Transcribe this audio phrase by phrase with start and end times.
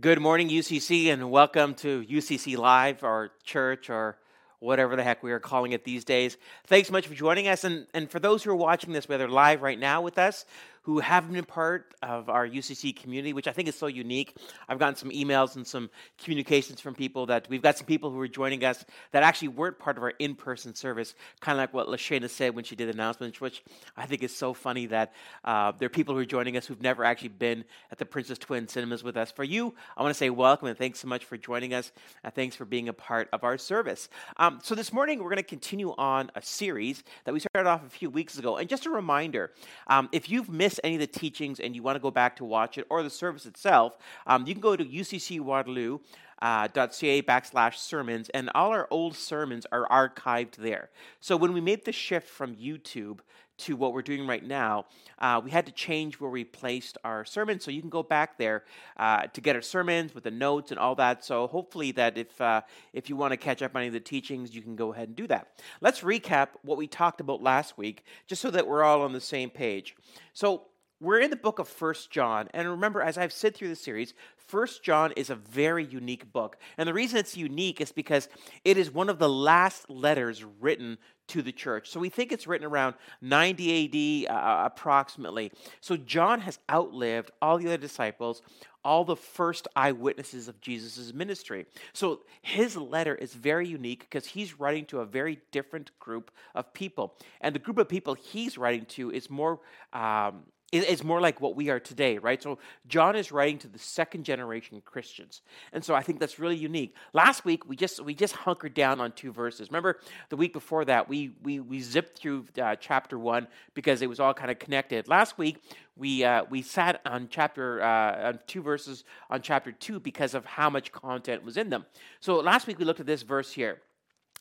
[0.00, 4.18] Good morning, UCC, and welcome to UCC Live, or church, or
[4.58, 6.36] whatever the heck we are calling it these days.
[6.66, 7.64] Thanks so much for joining us.
[7.64, 10.44] And, and for those who are watching this, whether live right now with us
[10.86, 14.36] who haven't been part of our UCC community, which I think is so unique.
[14.68, 15.90] I've gotten some emails and some
[16.22, 19.80] communications from people that we've got some people who are joining us that actually weren't
[19.80, 22.86] part of our in person service, kind of like what Lashana said when she did
[22.86, 23.64] the announcements, which
[23.96, 25.12] I think is so funny that
[25.44, 28.38] uh, there are people who are joining us who've never actually been at the Princess
[28.38, 29.32] Twin Cinemas with us.
[29.32, 31.90] For you, I want to say welcome and thanks so much for joining us,
[32.22, 34.08] and thanks for being a part of our service.
[34.36, 37.84] Um, so this morning, we're going to continue on a series that we started off
[37.84, 38.56] a few weeks ago.
[38.56, 39.50] And just a reminder
[39.88, 42.44] um, if you've missed any of the teachings and you want to go back to
[42.44, 45.98] watch it or the service itself, um, you can go to UCC Waterloo.
[46.42, 51.82] Uh, backslash sermons and all our old sermons are archived there so when we made
[51.86, 53.20] the shift from youtube
[53.58, 54.86] to what we're doing right now,
[55.18, 57.64] uh, we had to change where we placed our sermons.
[57.64, 58.64] So you can go back there
[58.96, 61.24] uh, to get our sermons with the notes and all that.
[61.24, 62.62] So hopefully that if uh,
[62.92, 65.08] if you want to catch up on any of the teachings, you can go ahead
[65.08, 65.48] and do that.
[65.80, 69.20] Let's recap what we talked about last week, just so that we're all on the
[69.20, 69.96] same page.
[70.32, 70.62] So
[71.00, 74.14] we're in the book of First John, and remember, as I've said through the series,
[74.36, 76.56] First John is a very unique book.
[76.78, 78.28] And the reason it's unique is because
[78.64, 81.90] it is one of the last letters written to the church.
[81.90, 85.50] So we think it's written around 90 AD uh, approximately.
[85.80, 88.42] So John has outlived all the other disciples,
[88.84, 91.66] all the first eyewitnesses of Jesus' ministry.
[91.92, 96.72] So his letter is very unique because he's writing to a very different group of
[96.72, 97.16] people.
[97.40, 99.60] And the group of people he's writing to is more.
[99.92, 102.42] Um, it's more like what we are today, right?
[102.42, 105.42] So John is writing to the second generation Christians,
[105.72, 106.94] and so I think that's really unique.
[107.12, 109.68] Last week we just we just hunkered down on two verses.
[109.70, 114.08] Remember the week before that we we we zipped through uh, chapter one because it
[114.08, 115.06] was all kind of connected.
[115.06, 115.62] Last week
[115.96, 120.44] we uh, we sat on chapter uh, on two verses on chapter two because of
[120.44, 121.86] how much content was in them.
[122.18, 123.82] So last week we looked at this verse here.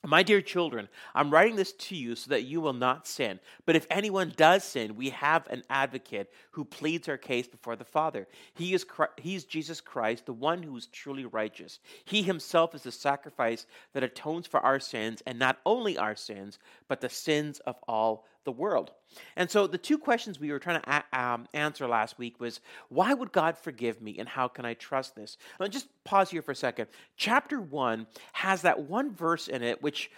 [0.05, 3.39] My dear children, I'm writing this to you so that you will not sin.
[3.65, 7.85] But if anyone does sin, we have an advocate who pleads our case before the
[7.85, 8.27] Father.
[8.53, 11.79] He is Christ, he is Jesus Christ, the one who is truly righteous.
[12.03, 16.59] He himself is the sacrifice that atones for our sins, and not only our sins,
[16.87, 18.91] but the sins of all the world.
[19.35, 22.61] And so the two questions we were trying to a- um, answer last week was
[22.89, 25.37] why would God forgive me and how can I trust this?
[25.59, 26.87] Now just pause here for a second.
[27.17, 30.11] Chapter 1 has that one verse in it which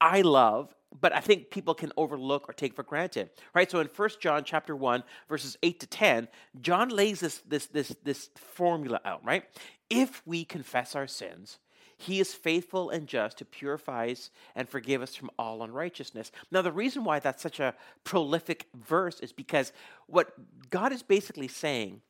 [0.00, 3.30] I love but I think people can overlook or take for granted.
[3.54, 3.70] Right?
[3.70, 6.28] So in 1 John chapter 1 verses 8 to 10,
[6.60, 9.44] John lays this this this this formula out, right?
[9.90, 11.58] If we confess our sins,
[11.96, 16.30] he is faithful and just to purify us and forgive us from all unrighteousness.
[16.50, 17.74] Now, the reason why that's such a
[18.04, 19.72] prolific verse is because
[20.06, 20.32] what
[20.70, 22.02] God is basically saying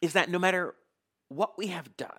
[0.00, 0.74] is that no matter
[1.28, 2.10] what we have done,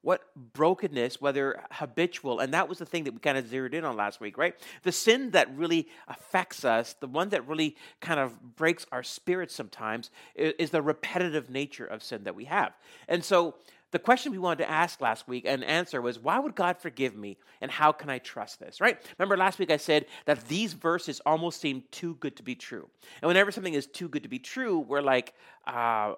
[0.00, 3.84] what brokenness, whether habitual, and that was the thing that we kind of zeroed in
[3.84, 4.56] on last week, right?
[4.82, 9.52] The sin that really affects us, the one that really kind of breaks our spirit
[9.52, 12.72] sometimes, is the repetitive nature of sin that we have.
[13.06, 13.54] And so
[13.92, 17.14] the question we wanted to ask last week and answer was why would God forgive
[17.14, 18.98] me and how can I trust this, right?
[19.18, 22.88] Remember last week I said that these verses almost seem too good to be true.
[23.20, 25.34] And whenever something is too good to be true, we're like,
[25.66, 26.14] uh,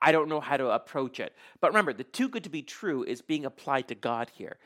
[0.00, 1.34] I don't know how to approach it.
[1.60, 4.56] But remember, the too good to be true is being applied to God here.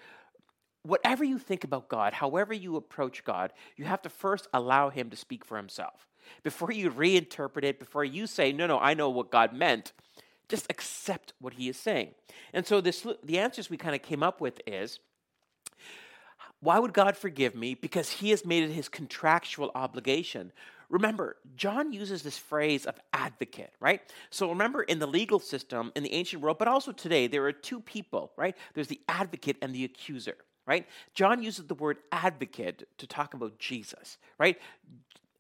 [0.83, 5.11] Whatever you think about God, however you approach God, you have to first allow Him
[5.11, 6.07] to speak for Himself.
[6.43, 9.93] Before you reinterpret it, before you say, no, no, I know what God meant,
[10.51, 12.11] just accept what he is saying.
[12.53, 14.99] And so this, the answers we kind of came up with is
[16.61, 17.75] why would God forgive me?
[17.75, 20.53] Because he has made it his contractual obligation.
[20.91, 24.03] Remember, John uses this phrase of advocate, right?
[24.29, 27.53] So remember, in the legal system in the ancient world, but also today, there are
[27.53, 28.57] two people, right?
[28.75, 30.37] There's the advocate and the accuser,
[30.67, 30.87] right?
[31.15, 34.59] John uses the word advocate to talk about Jesus, right?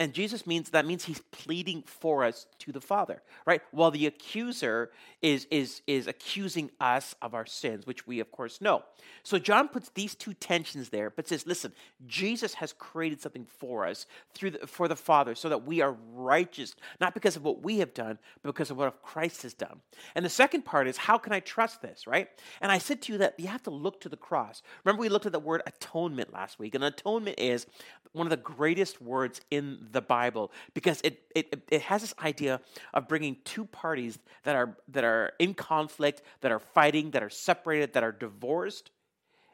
[0.00, 3.60] And Jesus means that means he's pleading for us to the Father, right?
[3.70, 4.90] While the accuser
[5.20, 8.82] is is is accusing us of our sins, which we of course know.
[9.22, 11.74] So John puts these two tensions there, but says, listen,
[12.06, 15.94] Jesus has created something for us through the, for the Father, so that we are
[16.14, 19.80] righteous, not because of what we have done, but because of what Christ has done.
[20.14, 22.28] And the second part is, how can I trust this, right?
[22.62, 24.62] And I said to you that you have to look to the cross.
[24.82, 27.66] Remember, we looked at the word atonement last week, and atonement is
[28.12, 32.60] one of the greatest words in the Bible because it, it, it has this idea
[32.94, 37.30] of bringing two parties that are, that are in conflict, that are fighting, that are
[37.30, 38.90] separated, that are divorced,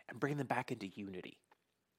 [0.09, 1.39] and bringing them back into unity.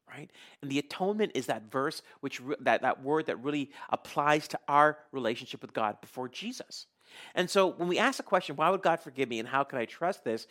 [0.09, 0.31] Right?
[0.61, 4.97] And the atonement is that verse, which that, that word that really applies to our
[5.11, 6.87] relationship with God before Jesus.
[7.35, 9.79] And so when we ask the question, why would God forgive me and how can
[9.79, 10.47] I trust this?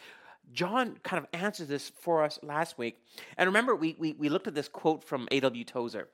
[0.52, 2.98] John kind of answers this for us last week.
[3.36, 5.64] And remember, we, we, we looked at this quote from A.W.
[5.64, 6.08] Tozer.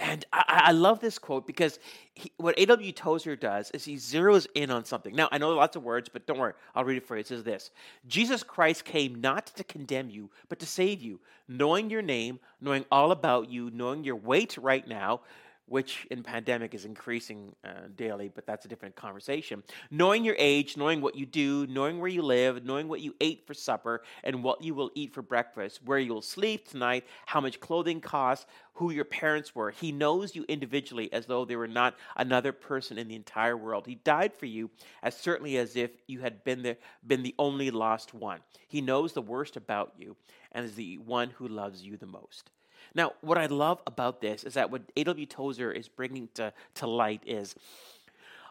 [0.00, 1.80] And I, I, love this quote because
[2.14, 2.92] he, what A.W.
[2.92, 5.14] Tozer does is he zeroes in on something.
[5.14, 6.52] Now, I know lots of words, but don't worry.
[6.74, 7.20] I'll read it for you.
[7.20, 7.70] It says this
[8.06, 11.18] Jesus Christ came not to condemn you, but to save you,
[11.48, 15.20] knowing your name, knowing all about you, knowing your weight right now,
[15.68, 19.62] which in pandemic is increasing uh, daily, but that's a different conversation.
[19.90, 23.46] Knowing your age, knowing what you do, knowing where you live, knowing what you ate
[23.46, 27.60] for supper and what you will eat for breakfast, where you'll sleep tonight, how much
[27.60, 28.46] clothing costs,
[28.78, 29.72] who your parents were.
[29.72, 33.86] He knows you individually as though they were not another person in the entire world.
[33.86, 34.70] He died for you
[35.02, 38.38] as certainly as if you had been the, been the only lost one.
[38.68, 40.16] He knows the worst about you
[40.52, 42.50] and is the one who loves you the most.
[42.94, 45.26] Now, what I love about this is that what A.W.
[45.26, 47.54] Tozer is bringing to, to light is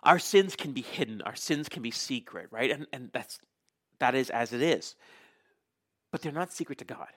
[0.03, 2.71] our sins can be hidden, our sins can be secret, right?
[2.71, 3.39] And, and that's,
[3.99, 4.95] that is as it is.
[6.11, 7.09] But they're not secret to God,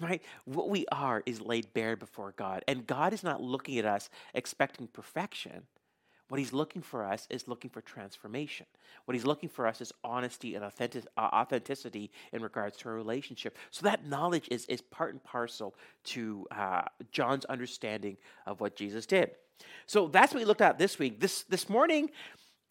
[0.00, 0.22] right?
[0.44, 2.64] What we are is laid bare before God.
[2.68, 5.66] And God is not looking at us expecting perfection.
[6.30, 8.66] What he's looking for us is looking for transformation.
[9.04, 12.92] What he's looking for us is honesty and authentic, uh, authenticity in regards to a
[12.92, 13.58] relationship.
[13.72, 15.74] So that knowledge is, is part and parcel
[16.04, 18.16] to uh, John's understanding
[18.46, 19.32] of what Jesus did.
[19.86, 21.18] So that's what we looked at this week.
[21.18, 22.12] This this morning,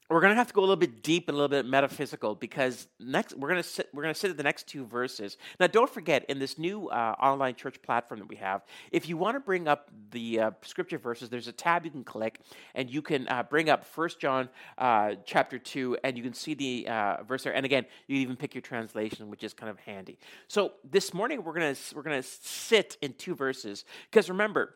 [0.10, 2.34] we're going to have to go a little bit deep and a little bit metaphysical
[2.34, 5.38] because next we're going to sit we're going to sit at the next two verses.
[5.60, 9.18] Now, don't forget in this new uh, online church platform that we have, if you
[9.18, 12.40] want to bring up the uh, scripture verses, there's a tab you can click
[12.74, 16.56] and you can uh, bring up First John uh, chapter two, and you can see
[16.56, 17.54] the uh, verse there.
[17.54, 20.18] And again, you can even pick your translation, which is kind of handy.
[20.48, 24.76] So this morning we're going to we're going to sit in two verses because remember.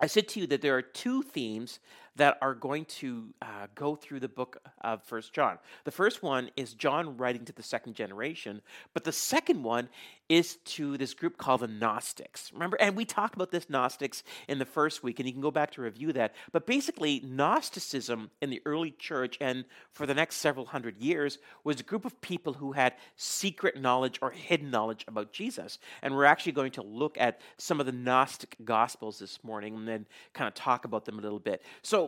[0.00, 1.80] I said to you that there are two themes
[2.18, 5.58] that are going to uh, go through the book of First John.
[5.84, 8.60] The first one is John writing to the second generation,
[8.92, 9.88] but the second one
[10.28, 12.52] is to this group called the Gnostics.
[12.52, 15.50] Remember, and we talked about this Gnostics in the first week, and you can go
[15.50, 16.34] back to review that.
[16.52, 21.80] But basically, Gnosticism in the early church and for the next several hundred years was
[21.80, 25.78] a group of people who had secret knowledge or hidden knowledge about Jesus.
[26.02, 29.88] And we're actually going to look at some of the Gnostic Gospels this morning and
[29.88, 31.62] then kind of talk about them a little bit.
[31.82, 32.07] So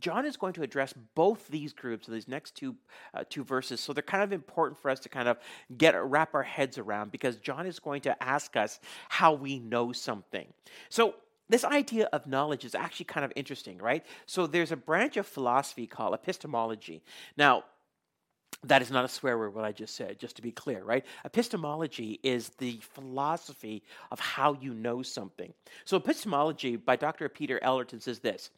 [0.00, 2.76] John is going to address both these groups in these next two
[3.14, 3.80] uh, two verses.
[3.80, 5.38] So they're kind of important for us to kind of
[5.76, 9.92] get wrap our heads around because John is going to ask us how we know
[9.92, 10.46] something.
[10.88, 11.14] So
[11.48, 14.04] this idea of knowledge is actually kind of interesting, right?
[14.26, 17.02] So there's a branch of philosophy called epistemology.
[17.36, 17.64] Now,
[18.64, 21.04] that is not a swear word, what I just said, just to be clear, right?
[21.24, 25.52] Epistemology is the philosophy of how you know something.
[25.84, 27.28] So, epistemology by Dr.
[27.28, 28.50] Peter Ellerton says this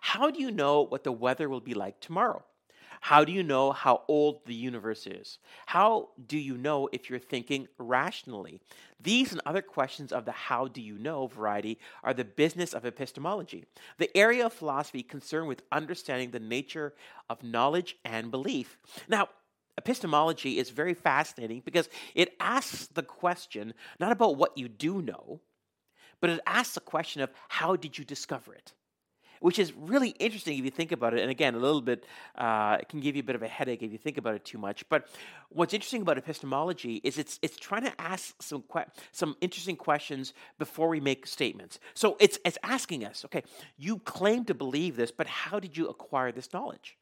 [0.00, 2.44] How do you know what the weather will be like tomorrow?
[3.00, 5.38] How do you know how old the universe is?
[5.66, 8.60] How do you know if you're thinking rationally?
[9.00, 12.84] These and other questions of the how do you know variety are the business of
[12.84, 13.64] epistemology,
[13.98, 16.94] the area of philosophy concerned with understanding the nature
[17.28, 18.78] of knowledge and belief.
[19.08, 19.28] Now,
[19.78, 25.40] epistemology is very fascinating because it asks the question not about what you do know,
[26.20, 28.72] but it asks the question of how did you discover it?
[29.40, 31.20] Which is really interesting if you think about it.
[31.20, 32.06] And again, a little bit,
[32.36, 34.46] uh, it can give you a bit of a headache if you think about it
[34.46, 34.88] too much.
[34.88, 35.08] But
[35.50, 40.32] what's interesting about epistemology is it's, it's trying to ask some, que- some interesting questions
[40.58, 41.78] before we make statements.
[41.92, 43.42] So it's, it's asking us, okay,
[43.76, 46.96] you claim to believe this, but how did you acquire this knowledge?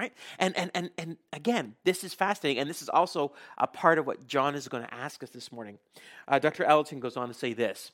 [0.00, 3.98] Right and and and and again this is fascinating and this is also a part
[3.98, 5.78] of what john is going to ask us this morning
[6.28, 7.92] uh, dr ellerton goes on to say this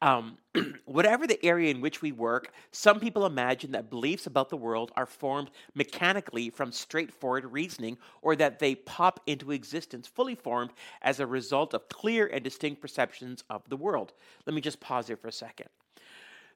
[0.00, 0.38] um,
[0.84, 4.92] whatever the area in which we work, some people imagine that beliefs about the world
[4.96, 10.70] are formed mechanically from straightforward reasoning, or that they pop into existence fully formed
[11.02, 14.12] as a result of clear and distinct perceptions of the world.
[14.46, 15.68] Let me just pause here for a second.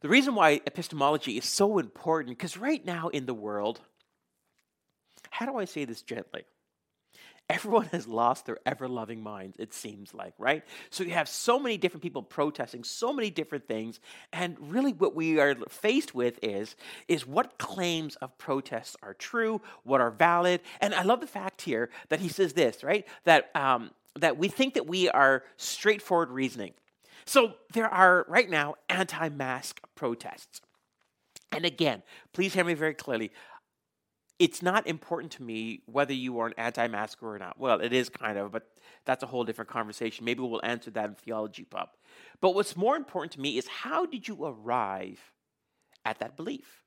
[0.00, 3.80] The reason why epistemology is so important, because right now in the world,
[5.30, 6.44] how do I say this gently?
[7.50, 10.62] Everyone has lost their ever loving minds, it seems like, right?
[10.90, 13.98] So you have so many different people protesting so many different things.
[14.32, 16.76] And really, what we are faced with is,
[17.08, 20.60] is what claims of protests are true, what are valid.
[20.80, 23.04] And I love the fact here that he says this, right?
[23.24, 26.74] That, um, that we think that we are straightforward reasoning.
[27.24, 30.60] So there are right now anti mask protests.
[31.52, 33.32] And again, please hear me very clearly
[34.40, 37.60] it's not important to me whether you are an anti-masker or not.
[37.60, 38.66] Well, it is kind of, but
[39.04, 40.24] that's a whole different conversation.
[40.24, 41.90] Maybe we'll answer that in theology pub.
[42.40, 45.20] But what's more important to me is how did you arrive
[46.04, 46.82] at that belief?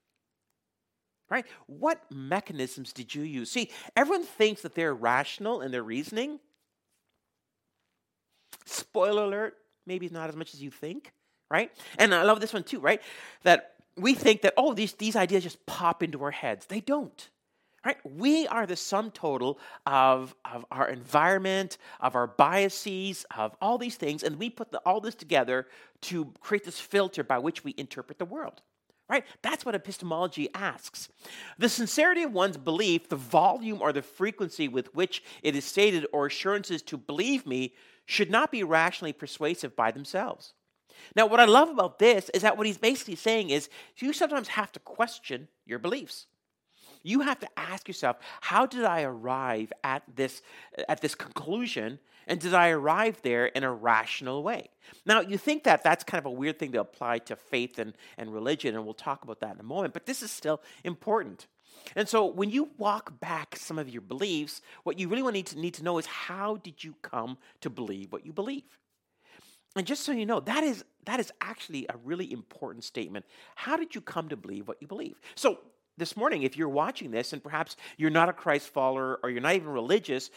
[1.30, 1.46] right?
[1.66, 3.50] What mechanisms did you use?
[3.50, 6.40] See, everyone thinks that they're rational in their reasoning.
[8.66, 9.56] Spoiler alert,
[9.88, 11.12] maybe not as much as you think,
[11.50, 11.72] right?
[11.98, 13.02] And I love this one too, right?
[13.42, 16.68] That we think that, oh, these, these ideas just pop into our heads.
[16.68, 17.30] They don't.
[17.86, 17.98] Right?
[18.06, 23.96] We are the sum total of, of our environment, of our biases, of all these
[23.96, 25.68] things, and we put the, all this together
[26.04, 28.62] to create this filter by which we interpret the world.
[29.10, 29.26] Right?
[29.42, 31.10] That's what epistemology asks.
[31.58, 36.08] The sincerity of one's belief, the volume or the frequency with which it is stated,
[36.14, 37.74] or assurances to believe me,
[38.06, 40.54] should not be rationally persuasive by themselves.
[41.16, 44.48] Now, what I love about this is that what he's basically saying is you sometimes
[44.48, 46.28] have to question your beliefs.
[47.04, 50.42] You have to ask yourself, how did I arrive at this
[50.88, 54.70] at this conclusion and did I arrive there in a rational way?
[55.06, 57.94] Now, you think that that's kind of a weird thing to apply to faith and,
[58.18, 61.48] and religion, and we'll talk about that in a moment, but this is still important.
[61.96, 65.60] And so when you walk back some of your beliefs, what you really want to
[65.60, 68.64] need to, know is how did you come to believe what you believe?
[69.76, 73.26] And just so you know, that is that is actually a really important statement.
[73.56, 75.20] How did you come to believe what you believe?
[75.36, 75.60] So
[75.98, 79.42] this morning, if you're watching this and perhaps you're not a Christ follower or you're
[79.42, 80.30] not even religious,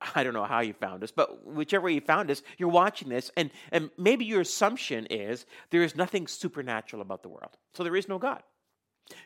[0.14, 3.08] I don't know how you found us, but whichever way you found us, you're watching
[3.08, 7.56] this, and, and maybe your assumption is there is nothing supernatural about the world.
[7.74, 8.42] So there is no God.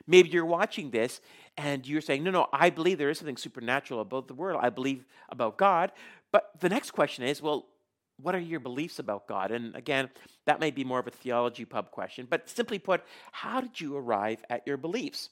[0.06, 1.20] Maybe you're watching this
[1.56, 4.60] and you're saying, no, no, I believe there is something supernatural about the world.
[4.62, 5.92] I believe about God.
[6.32, 7.66] But the next question is, well,
[8.20, 9.50] what are your beliefs about God?
[9.50, 10.08] And again,
[10.46, 13.02] that may be more of a theology pub question, but simply put,
[13.32, 15.30] how did you arrive at your beliefs?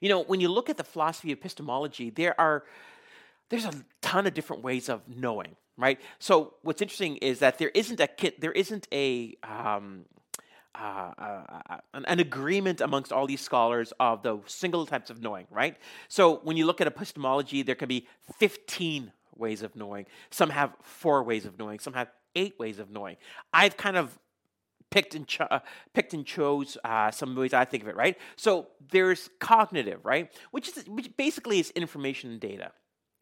[0.00, 2.64] You know, when you look at the philosophy of epistemology, there are
[3.50, 6.00] there's a ton of different ways of knowing, right?
[6.18, 8.08] So what's interesting is that there isn't a
[8.38, 10.04] there isn't a um,
[10.74, 15.44] uh, uh, uh, an, agreement amongst all these scholars of the single types of knowing,
[15.50, 15.76] right?
[16.06, 18.06] So when you look at epistemology, there can be
[18.38, 20.06] 15 ways of knowing.
[20.30, 21.80] Some have four ways of knowing.
[21.80, 23.16] Some have eight ways of knowing.
[23.52, 24.16] I've kind of
[24.90, 25.60] picked and cho-
[25.94, 28.16] picked and chose uh, some ways I think of it, right?
[28.36, 32.72] So there's cognitive, right, which is which basically is information and data,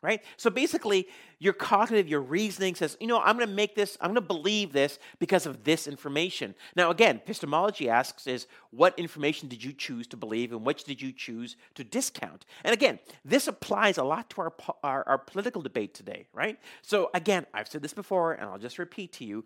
[0.02, 0.22] right?
[0.36, 1.08] So basically,
[1.38, 4.20] your cognitive, your reasoning says, you know, I'm going to make this, I'm going to
[4.20, 6.54] believe this because of this information.
[6.76, 11.02] Now, again, epistemology asks is what information did you choose to believe and which did
[11.02, 12.46] you choose to discount?
[12.62, 14.52] And again, this applies a lot to our,
[14.84, 16.58] our, our political debate today, right?
[16.82, 19.44] So again, I've said this before and I'll just repeat to you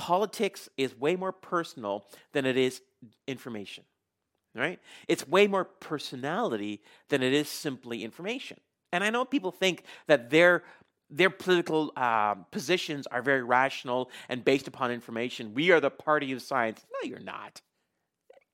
[0.00, 2.80] politics is way more personal than it is
[3.28, 3.84] information,
[4.54, 4.80] right?
[5.08, 6.80] It's way more personality
[7.10, 8.58] than it is simply information.
[8.92, 10.64] And I know people think that their
[11.12, 15.54] their political uh, positions are very rational and based upon information.
[15.54, 16.86] We are the party of science.
[16.92, 17.60] No, you're not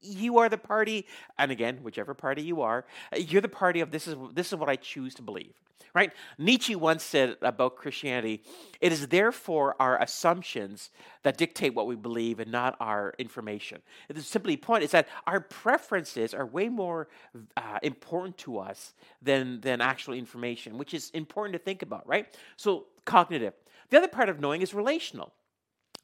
[0.01, 1.07] you are the party
[1.39, 2.85] and again whichever party you are
[3.17, 5.55] you're the party of this is this is what i choose to believe
[5.97, 6.13] right?
[6.37, 8.43] Nietzsche once said about christianity
[8.83, 10.91] it is therefore our assumptions
[11.23, 13.81] that dictate what we believe and not our information.
[14.09, 17.09] The simply point is that our preferences are way more
[17.57, 22.27] uh, important to us than than actual information which is important to think about right?
[22.57, 23.55] So cognitive.
[23.89, 25.33] The other part of knowing is relational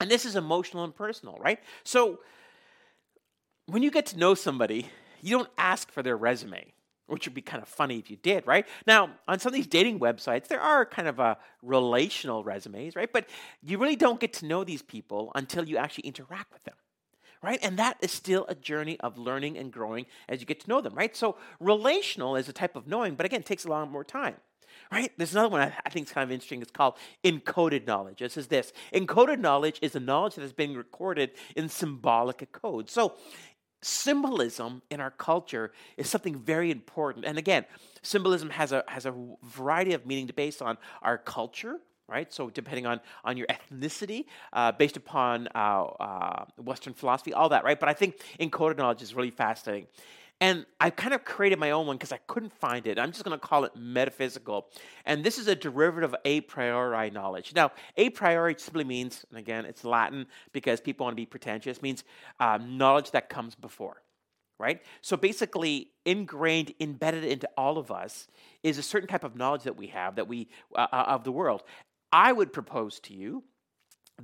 [0.00, 1.60] and this is emotional and personal right?
[1.84, 2.20] So
[3.66, 4.88] when you get to know somebody,
[5.20, 6.72] you don't ask for their resume,
[7.06, 8.66] which would be kind of funny if you did, right?
[8.86, 12.96] Now, on some of these dating websites, there are kind of a uh, relational resumes,
[12.96, 13.12] right?
[13.12, 13.28] But
[13.62, 16.74] you really don't get to know these people until you actually interact with them.
[17.44, 17.58] Right?
[17.60, 20.80] And that is still a journey of learning and growing as you get to know
[20.80, 21.16] them, right?
[21.16, 24.36] So, relational is a type of knowing, but again, it takes a lot more time
[24.92, 25.10] right?
[25.16, 26.60] There's another one I, think is kind of interesting.
[26.60, 28.20] It's called encoded knowledge.
[28.20, 32.90] It says this encoded knowledge is the knowledge that has been recorded in symbolic code.
[32.90, 33.14] So
[33.82, 37.24] symbolism in our culture is something very important.
[37.24, 37.64] And again,
[38.02, 42.32] symbolism has a has a variety of meaning based on our culture, right?
[42.32, 47.64] So depending on on your ethnicity, uh, based upon uh, uh, Western philosophy, all that,
[47.64, 47.78] right?
[47.78, 49.88] But I think encoded knowledge is really fascinating.
[50.42, 52.98] And I kind of created my own one because I couldn't find it.
[52.98, 54.66] I'm just going to call it metaphysical.
[55.06, 57.54] And this is a derivative of a priori knowledge.
[57.54, 61.80] Now, a priori simply means, and again, it's Latin because people want to be pretentious,
[61.80, 62.02] means
[62.40, 64.02] um, knowledge that comes before,
[64.58, 64.82] right?
[65.00, 68.26] So basically, ingrained, embedded into all of us
[68.64, 71.30] is a certain type of knowledge that we have that we uh, uh of the
[71.30, 71.62] world.
[72.10, 73.44] I would propose to you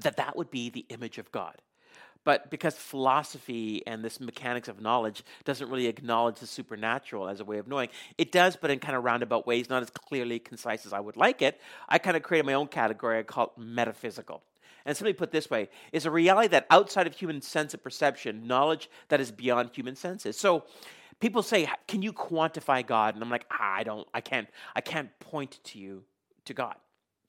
[0.00, 1.62] that that would be the image of God.
[2.24, 7.44] But because philosophy and this mechanics of knowledge doesn't really acknowledge the supernatural as a
[7.44, 10.84] way of knowing, it does, but in kind of roundabout ways, not as clearly concise
[10.84, 11.60] as I would like it.
[11.88, 14.42] I kind of created my own category I call it metaphysical.
[14.84, 18.46] And simply put this way, is a reality that outside of human sense of perception,
[18.46, 20.38] knowledge that is beyond human senses.
[20.38, 20.64] So
[21.20, 24.06] People say, "Can you quantify God?" And I'm like, ah, "I don't.
[24.14, 24.48] I can't.
[24.74, 26.04] I can't point to you
[26.44, 26.76] to God."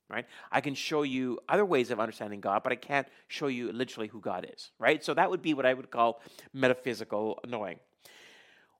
[0.09, 0.25] Right?
[0.51, 4.07] I can show you other ways of understanding God, but I can't show you literally
[4.07, 4.71] who God is.
[4.79, 5.03] Right?
[5.03, 6.21] So that would be what I would call
[6.53, 7.79] metaphysical knowing.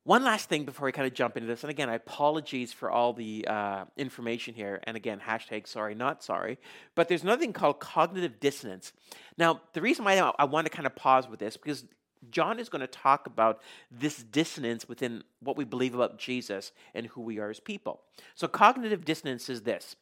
[0.10, 2.90] One last thing before we kind of jump into this, and again, I apologize for
[2.90, 6.58] all the uh, information here, and again, hashtag sorry, not sorry,
[6.96, 8.92] but there's another thing called cognitive dissonance.
[9.38, 11.84] Now, the reason why I want to kind of pause with this, because
[12.32, 17.08] John is going to talk about this dissonance within what we believe about Jesus and
[17.08, 18.02] who we are as people.
[18.36, 19.96] So, cognitive dissonance is this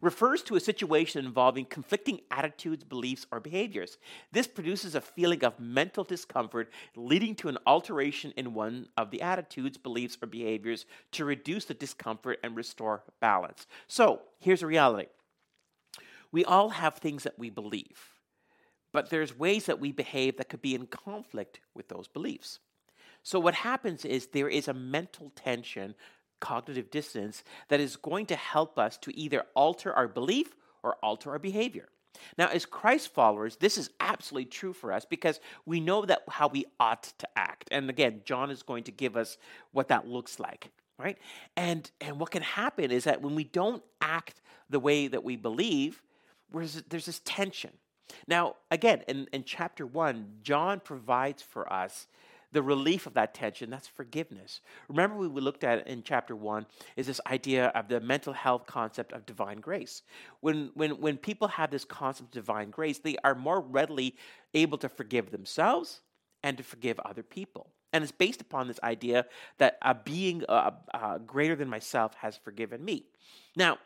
[0.00, 3.98] refers to a situation involving conflicting attitudes, beliefs, or behaviors.
[4.32, 9.22] This produces a feeling of mental discomfort, leading to an alteration in one of the
[9.22, 13.66] attitudes, beliefs, or behaviors to reduce the discomfort and restore balance.
[13.86, 15.08] So, here's a reality
[16.30, 18.12] we all have things that we believe
[18.92, 22.60] but there's ways that we behave that could be in conflict with those beliefs.
[23.22, 25.94] So, what happens is there is a mental tension,
[26.42, 31.30] cognitive dissonance, that is going to help us to either alter our belief or alter
[31.30, 31.88] our behavior.
[32.36, 36.48] Now, as Christ followers, this is absolutely true for us because we know that how
[36.48, 37.68] we ought to act.
[37.70, 39.38] And again, John is going to give us
[39.70, 41.16] what that looks like, right?
[41.56, 45.36] And and what can happen is that when we don't act the way that we
[45.36, 46.02] believe,
[46.52, 47.70] there's, there's this tension.
[48.26, 52.08] Now, again, in, in chapter one, John provides for us
[52.52, 54.60] the relief of that tension that's forgiveness.
[54.88, 56.66] Remember we looked at in chapter one
[56.96, 60.02] is this idea of the mental health concept of divine grace.
[60.40, 64.16] When when when people have this concept of divine grace they are more readily
[64.54, 66.00] able to forgive themselves
[66.42, 67.68] and to forgive other people.
[67.92, 69.26] And it's based upon this idea
[69.58, 73.06] that a being uh, uh, greater than myself has forgiven me.
[73.56, 73.78] Now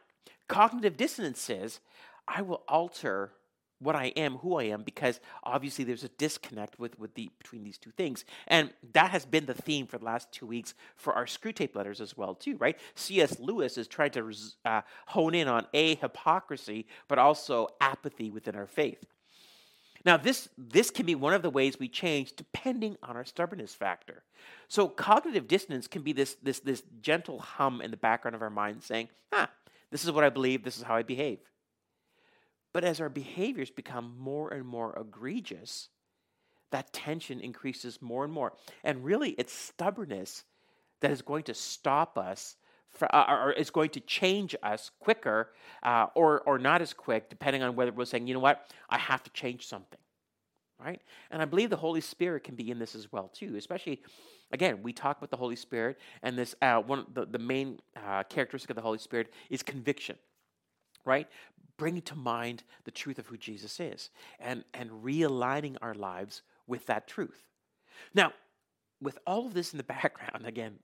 [0.49, 1.81] cognitive dissonance says
[2.29, 3.33] i will alter
[3.79, 7.65] what I am, who I am, because obviously there's a disconnect with, with the between
[7.65, 8.25] these two things.
[8.47, 12.01] And that has been the theme for the last two weeks for our Screwtape letters
[12.01, 12.79] as well, too, right?
[12.95, 13.39] C.S.
[13.39, 14.33] Lewis is trying to
[14.65, 19.05] uh, hone in on a hypocrisy, but also apathy within our faith.
[20.05, 23.75] Now, this, this can be one of the ways we change depending on our stubbornness
[23.75, 24.23] factor.
[24.69, 28.51] So, cognitive dissonance can be this, this, this gentle hum in the background of our
[28.51, 29.51] mind saying, ah,
[29.91, 31.41] this is what I believe, this is how I behave.
[32.77, 35.89] But as our behaviors become more and more egregious,
[36.73, 38.53] that tension increases more and more.
[38.85, 40.45] And really, it's stubbornness
[41.01, 42.57] that is going to stop us,
[43.01, 47.63] uh, or is going to change us quicker uh, or, or not as quick, depending
[47.63, 50.01] on whether we're saying, you know what, I have to change something.
[50.79, 51.01] Right?
[51.31, 54.03] And I believe the Holy Spirit can be in this as well, too, especially.
[54.53, 58.23] Again, we talk about the Holy Spirit, and this uh, one the, the main uh,
[58.25, 60.19] characteristic of the Holy Spirit is conviction
[61.07, 61.27] right?
[61.79, 66.85] Bringing to mind the truth of who Jesus is and, and realigning our lives with
[66.87, 67.47] that truth.
[68.13, 68.33] Now,
[69.01, 70.75] with all of this in the background, again,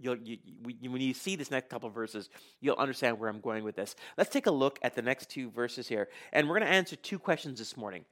[0.00, 0.38] you'll, you,
[0.80, 3.94] you, when you see this next couple verses, you'll understand where I'm going with this.
[4.16, 6.96] Let's take a look at the next two verses here, and we're going to answer
[6.96, 8.04] two questions this morning.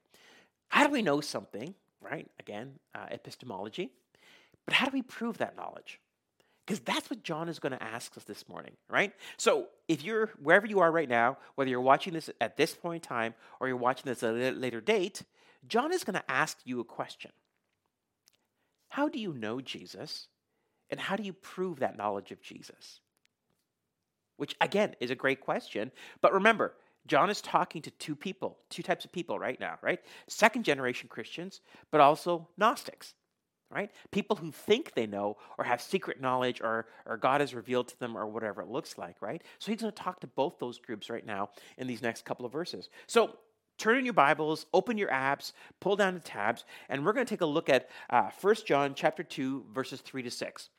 [0.69, 2.29] How do we know something, right?
[2.40, 3.90] Again, uh, epistemology.
[4.64, 6.01] But how do we prove that knowledge?
[6.67, 9.13] Because that's what John is going to ask us this morning, right?
[9.37, 13.05] So if you're wherever you are right now, whether you're watching this at this point
[13.05, 15.23] in time or you're watching this at a later date,
[15.69, 17.31] John is going to ask you a question.
[18.89, 20.27] How do you know Jesus?
[20.91, 23.01] And how do you prove that knowledge of Jesus?
[24.37, 25.93] Which, again, is a great question.
[26.21, 26.75] But remember,
[27.07, 30.01] John is talking to two people, two types of people right now, right?
[30.29, 31.61] Second generation Christians,
[31.93, 33.15] but also Gnostics
[33.71, 33.91] right?
[34.11, 37.99] People who think they know or have secret knowledge or, or God has revealed to
[37.99, 39.43] them or whatever it looks like, right?
[39.59, 42.47] So he's going to talk to both those groups right now in these next couple
[42.47, 42.89] of verses.
[43.07, 43.37] So
[43.79, 47.31] turn in your Bibles, open your apps, pull down the tabs, and we're going to
[47.31, 50.71] take a look at uh, 1 John chapter 2, verses 3 to 6.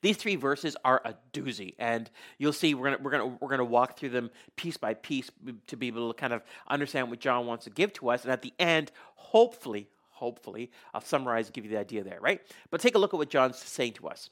[0.00, 3.64] These three verses are a doozy, and you'll see we're gonna we're gonna we're gonna
[3.64, 5.30] walk through them piece by piece
[5.66, 8.32] to be able to kind of understand what John wants to give to us, and
[8.32, 10.70] at the end, hopefully, hopefully.
[10.94, 12.40] I'll summarize and give you the idea there, right?
[12.70, 14.30] But take a look at what John's saying to us.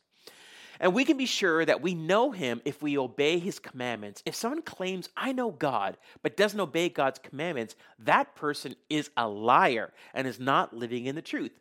[0.80, 4.22] And we can be sure that we know him if we obey his commandments.
[4.26, 9.28] If someone claims, I know God, but doesn't obey God's commandments, that person is a
[9.28, 11.52] liar and is not living in the truth.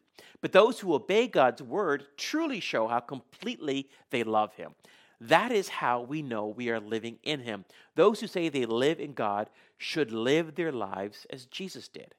[0.41, 4.73] But those who obey God's word truly show how completely they love him.
[5.21, 7.65] That is how we know we are living in him.
[7.95, 12.13] Those who say they live in God should live their lives as Jesus did.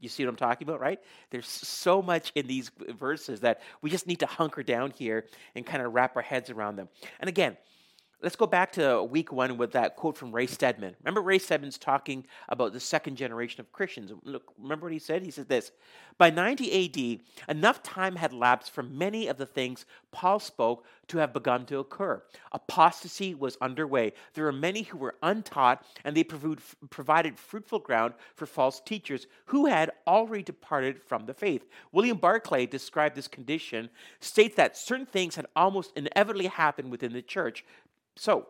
[0.00, 1.00] You see what I'm talking about, right?
[1.30, 5.66] There's so much in these verses that we just need to hunker down here and
[5.66, 6.88] kind of wrap our heads around them.
[7.20, 7.56] And again,
[8.20, 10.96] Let's go back to week one with that quote from Ray Stedman.
[11.04, 14.10] Remember, Ray Stedman's talking about the second generation of Christians.
[14.24, 15.22] Look, remember what he said?
[15.22, 15.70] He said this
[16.18, 21.18] By 90 AD, enough time had lapsed for many of the things Paul spoke to
[21.18, 22.20] have begun to occur.
[22.50, 24.14] Apostasy was underway.
[24.34, 29.66] There were many who were untaught, and they provided fruitful ground for false teachers who
[29.66, 31.66] had already departed from the faith.
[31.92, 37.22] William Barclay described this condition, states that certain things had almost inevitably happened within the
[37.22, 37.64] church
[38.18, 38.48] so,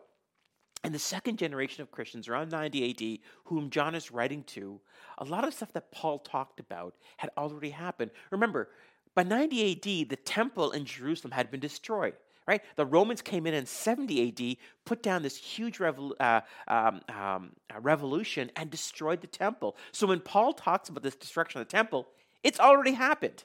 [0.83, 4.79] in the second generation of Christians around 90 AD, whom John is writing to,
[5.19, 8.11] a lot of stuff that Paul talked about had already happened.
[8.31, 8.69] Remember,
[9.13, 12.15] by 90 AD, the temple in Jerusalem had been destroyed.
[12.47, 12.63] Right?
[12.77, 17.51] The Romans came in in 70 AD, put down this huge revol- uh, um, um,
[17.79, 19.77] revolution, and destroyed the temple.
[19.91, 22.07] So when Paul talks about this destruction of the temple,
[22.41, 23.43] it's already happened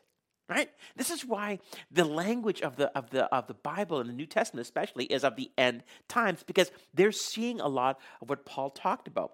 [0.48, 1.58] right this is why
[1.90, 5.24] the language of the of the of the bible and the new testament especially is
[5.24, 9.32] of the end times because they're seeing a lot of what paul talked about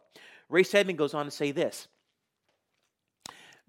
[0.49, 1.89] ray Stedman goes on to say this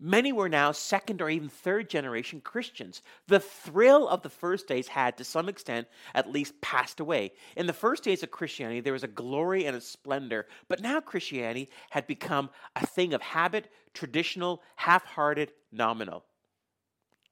[0.03, 3.03] Many were now second or even third generation Christians.
[3.27, 7.33] The thrill of the first days had, to some extent, at least passed away.
[7.55, 11.01] In the first days of Christianity, there was a glory and a splendor, but now
[11.01, 16.25] Christianity had become a thing of habit, traditional, half hearted, nominal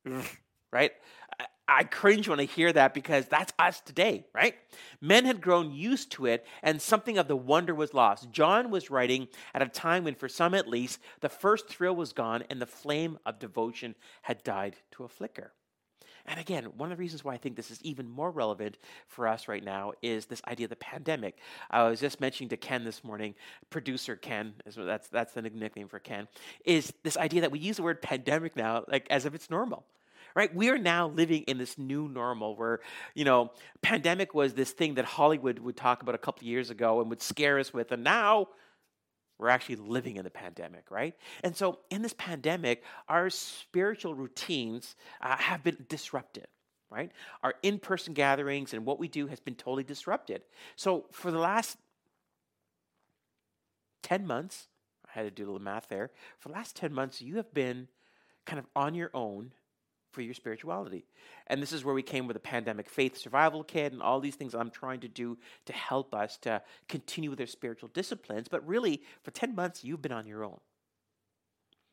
[0.72, 0.92] right?
[1.68, 4.56] I cringe when I hear that because that's us today, right?
[5.02, 8.32] Men had grown used to it and something of the wonder was lost.
[8.32, 12.12] John was writing at a time when, for some at least, the first thrill was
[12.12, 15.54] gone and the flame of devotion had died to a flicker.
[16.30, 19.28] And again, one of the reasons why I think this is even more relevant for
[19.28, 21.40] us right now is this idea of the pandemic.
[21.72, 23.34] I was just mentioning to Ken this morning,
[23.72, 26.28] producer Ken, that's that's the nickname for Ken,
[26.64, 29.84] is this idea that we use the word pandemic now like as if it's normal
[30.36, 30.54] right?
[30.56, 32.82] We are now living in this new normal where,
[33.16, 37.02] you know, pandemic was this thing that Hollywood would talk about a couple years ago
[37.02, 37.92] and would scare us with.
[37.92, 38.50] And now
[39.40, 41.16] we're actually living in the pandemic, right?
[41.44, 46.48] And so in this pandemic, our spiritual routines uh, have been disrupted
[46.92, 47.12] right?
[47.44, 50.42] Our in person gatherings and what we do has been totally disrupted.
[50.76, 51.78] So, for the last
[54.04, 54.68] 10 months,
[55.06, 56.12] I had to do a little math there.
[56.40, 57.88] For the last 10 months, you have been
[58.46, 59.54] kind of on your own
[60.12, 61.06] for your spirituality.
[61.48, 64.36] And this is where we came with a pandemic faith survival kit and all these
[64.36, 68.48] things I'm trying to do to help us to continue with our spiritual disciplines.
[68.48, 70.60] But really, for 10 months, you've been on your own.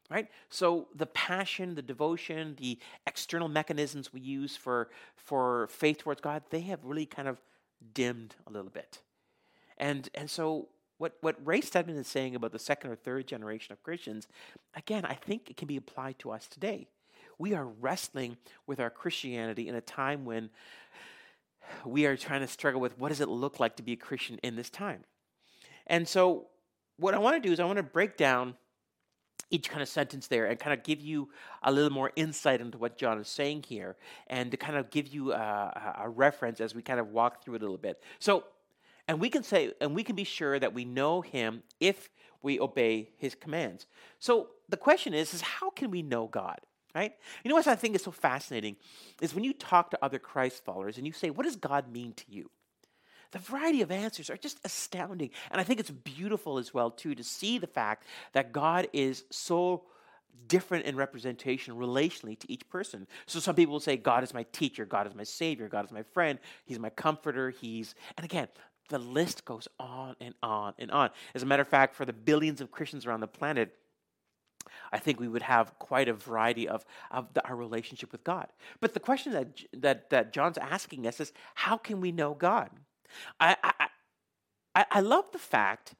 [0.08, 0.28] Right?
[0.50, 6.44] So the passion, the devotion, the external mechanisms we use for, for faith towards God,
[6.50, 7.40] they have really kind of
[7.92, 9.00] dimmed a little bit.
[9.78, 13.72] And, and so what, what Ray Stedman is saying about the second or third generation
[13.72, 14.28] of Christians,
[14.74, 16.86] again, I think it can be applied to us today
[17.38, 20.50] we are wrestling with our Christianity in a time when
[21.84, 24.38] we are trying to struggle with what does it look like to be a Christian
[24.42, 25.04] in this time.
[25.86, 26.46] And so,
[26.98, 28.54] what I want to do is I want to break down
[29.50, 31.28] each kind of sentence there and kind of give you
[31.62, 33.96] a little more insight into what John is saying here
[34.26, 37.44] and to kind of give you uh, a, a reference as we kind of walk
[37.44, 38.02] through it a little bit.
[38.18, 38.44] So,
[39.06, 42.08] and we can say, and we can be sure that we know him if
[42.42, 43.86] we obey his commands.
[44.18, 46.58] So the question is, is how can we know God?
[46.96, 47.12] Right?
[47.44, 48.76] You know what I think is so fascinating
[49.20, 52.14] is when you talk to other Christ followers and you say, What does God mean
[52.14, 52.50] to you?
[53.32, 55.30] The variety of answers are just astounding.
[55.50, 59.24] And I think it's beautiful as well, too, to see the fact that God is
[59.30, 59.82] so
[60.48, 63.06] different in representation relationally to each person.
[63.26, 65.92] So some people will say, God is my teacher, God is my savior, God is
[65.92, 67.94] my friend, He's my comforter, He's.
[68.16, 68.48] And again,
[68.88, 71.10] the list goes on and on and on.
[71.34, 73.74] As a matter of fact, for the billions of Christians around the planet,
[74.92, 78.48] I think we would have quite a variety of, of the, our relationship with God.
[78.80, 82.70] But the question that, that, that John's asking us is how can we know God?
[83.40, 83.86] I, I,
[84.74, 85.94] I, I love the fact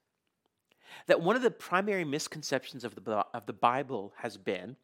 [1.07, 4.75] that one of the primary misconceptions of the, of the Bible has been,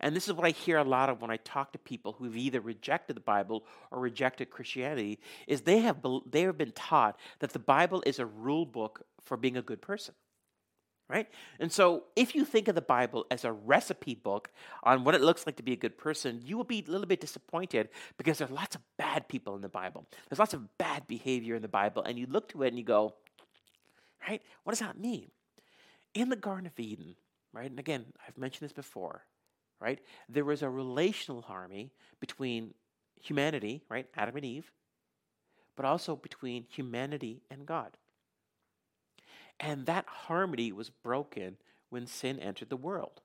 [0.00, 2.36] and this is what I hear a lot of when I talk to people who've
[2.36, 5.98] either rejected the Bible or rejected Christianity, is they have,
[6.30, 9.80] they have been taught that the Bible is a rule book for being a good
[9.80, 10.14] person
[11.08, 11.28] right?
[11.60, 14.50] And so, if you think of the Bible as a recipe book
[14.82, 17.06] on what it looks like to be a good person, you will be a little
[17.06, 20.06] bit disappointed because there's lots of bad people in the Bible.
[20.28, 22.84] There's lots of bad behavior in the Bible, and you look to it and you
[22.84, 23.14] go,
[24.26, 24.40] right?
[24.64, 25.30] What does that mean?
[26.14, 27.16] In the Garden of Eden,
[27.52, 27.70] right?
[27.70, 29.24] And again, I've mentioned this before,
[29.80, 30.00] right?
[30.28, 32.74] There was a relational harmony between
[33.20, 34.06] humanity, right?
[34.16, 34.70] Adam and Eve,
[35.76, 37.96] but also between humanity and God.
[39.62, 41.56] And that harmony was broken
[41.88, 43.22] when sin entered the world.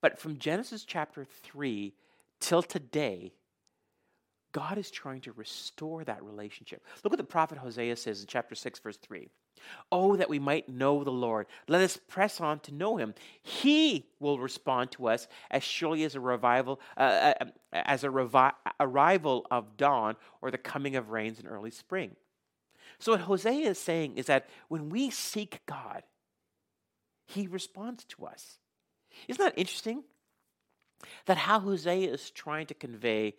[0.00, 1.92] But from Genesis chapter 3
[2.40, 3.34] till today,
[4.52, 6.82] God is trying to restore that relationship.
[7.04, 9.28] Look what the prophet Hosea says in chapter 6, verse 3.
[9.92, 11.46] Oh, that we might know the Lord.
[11.68, 13.14] Let us press on to know him.
[13.42, 18.52] He will respond to us as surely as a revival, uh, uh, as a revi-
[18.80, 22.16] arrival of dawn or the coming of rains in early spring.
[23.02, 26.04] So, what Hosea is saying is that when we seek God,
[27.26, 28.60] he responds to us.
[29.26, 30.04] Isn't that interesting?
[31.26, 33.34] That how Hosea is trying to convey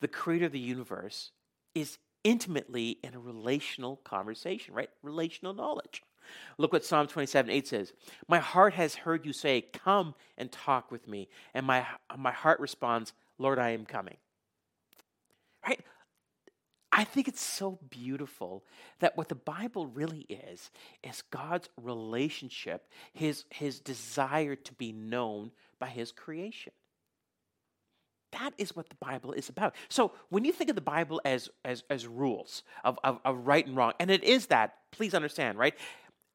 [0.00, 1.30] the creator of the universe
[1.74, 4.88] is intimately in a relational conversation, right?
[5.02, 6.02] Relational knowledge.
[6.56, 7.92] Look what Psalm 27 8 says.
[8.28, 11.28] My heart has heard you say, Come and talk with me.
[11.52, 11.84] And my,
[12.16, 14.16] my heart responds, Lord, I am coming.
[15.66, 15.84] Right?
[17.16, 18.62] Think it's so beautiful
[18.98, 20.70] that what the Bible really is,
[21.02, 26.74] is God's relationship, his, his desire to be known by his creation.
[28.32, 29.76] That is what the Bible is about.
[29.88, 33.66] So when you think of the Bible as, as, as rules of, of, of right
[33.66, 35.72] and wrong, and it is that, please understand, right?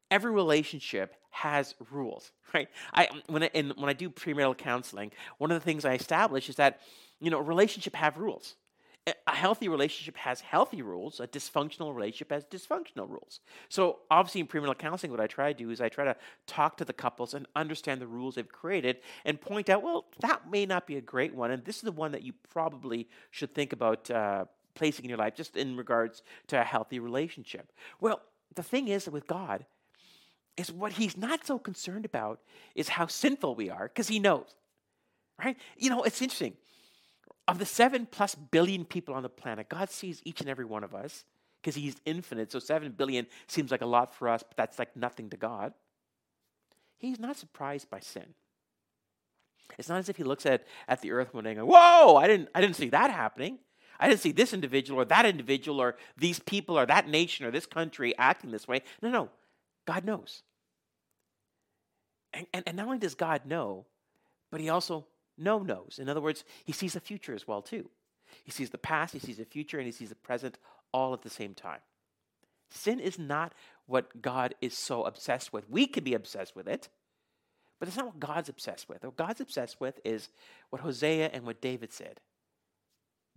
[0.10, 2.70] Every relationship has rules, right?
[2.92, 6.50] I, when, I, in, when I do premarital counseling, one of the things I establish
[6.50, 6.80] is that,
[7.20, 8.56] you know, relationship have rules
[9.08, 11.20] a healthy relationship has healthy rules.
[11.20, 13.40] A dysfunctional relationship has dysfunctional rules.
[13.68, 16.78] So, obviously, in premarital counseling, what I try to do is I try to talk
[16.78, 20.68] to the couples and understand the rules they've created and point out, well, that may
[20.68, 23.74] not be a great one, and this is the one that you probably should think
[23.74, 27.72] about uh, placing in your life, just in regards to a healthy relationship.
[28.00, 28.22] Well,
[28.54, 29.66] the thing is with God,
[30.58, 32.40] is what He's not so concerned about
[32.76, 34.54] is how sinful we are, because He knows,
[35.44, 35.58] right?
[35.76, 36.54] You know, it's interesting
[37.48, 40.84] of the seven plus billion people on the planet, God sees each and every one
[40.84, 41.26] of us
[41.62, 42.52] because He's infinite.
[42.52, 45.74] So seven billion seems like a lot for us, but that's like nothing to God.
[46.98, 48.36] He's not surprised by sin.
[49.78, 52.16] It's not as if He looks at, at the earth one day and goes, Whoa,
[52.16, 53.60] I didn't, I didn't see that happening.
[54.00, 57.52] I didn't see this individual or that individual or these people or that nation or
[57.52, 58.82] this country acting this way.
[59.02, 59.30] No, no.
[59.86, 60.42] God knows.
[62.34, 63.86] And, and, and not only does God know,
[64.52, 65.06] but He also
[65.42, 66.00] no knows.
[66.00, 67.90] In other words, he sees the future as well too.
[68.44, 70.58] He sees the past, he sees the future, and he sees the present
[70.94, 71.80] all at the same time.
[72.70, 73.54] Sin is not
[73.86, 75.70] what God is so obsessed with.
[75.70, 76.88] We can be obsessed with it,
[77.80, 79.04] but it's not what God's obsessed with.
[79.04, 80.30] What God's obsessed with is
[80.70, 82.22] what Hosea and what David said.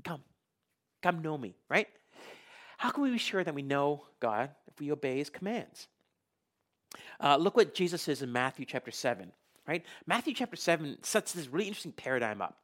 [0.05, 0.23] Come,
[1.03, 1.89] come know me, right?
[2.79, 5.89] How can we be sure that we know God if we obey his commands?
[7.21, 9.33] Uh, look what Jesus says in Matthew chapter 7
[9.67, 9.85] right?
[10.07, 12.59] Matthew chapter 7 sets this really interesting paradigm up.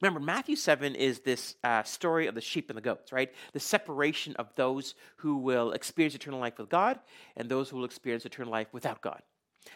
[0.00, 3.32] Remember, Matthew 7 is this uh, story of the sheep and the goats, right?
[3.52, 6.98] The separation of those who will experience eternal life with God
[7.36, 9.22] and those who will experience eternal life without God.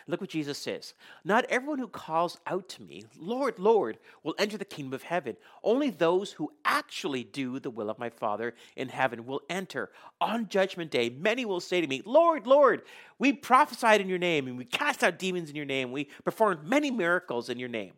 [0.09, 0.95] Look what Jesus says.
[1.25, 5.37] Not everyone who calls out to me, Lord, Lord, will enter the kingdom of heaven.
[5.63, 9.91] Only those who actually do the will of my Father in heaven will enter.
[10.21, 12.83] On judgment day, many will say to me, Lord, Lord,
[13.19, 15.93] we prophesied in your name, and we cast out demons in your name.
[15.93, 17.93] We performed many miracles in your name.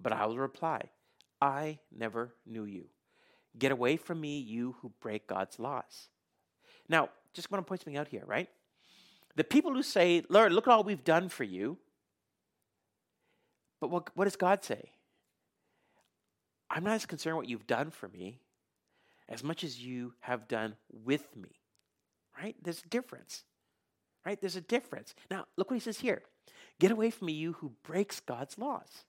[0.00, 0.90] But I will reply,
[1.40, 2.86] I never knew you.
[3.58, 6.08] Get away from me, you who break God's laws.
[6.88, 8.48] Now, just want to point something out here, right?
[9.36, 11.78] The people who say, Lord, look at all we've done for you.
[13.80, 14.90] But what, what does God say?
[16.68, 18.40] I'm not as concerned what you've done for me
[19.28, 21.50] as much as you have done with me.
[22.40, 22.56] Right?
[22.62, 23.44] There's a difference.
[24.26, 24.40] Right?
[24.40, 25.14] There's a difference.
[25.30, 26.22] Now, look what he says here
[26.78, 29.04] Get away from me, you who breaks God's laws.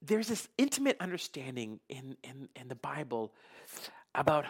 [0.00, 3.32] There's this intimate understanding in, in, in the Bible
[4.14, 4.46] about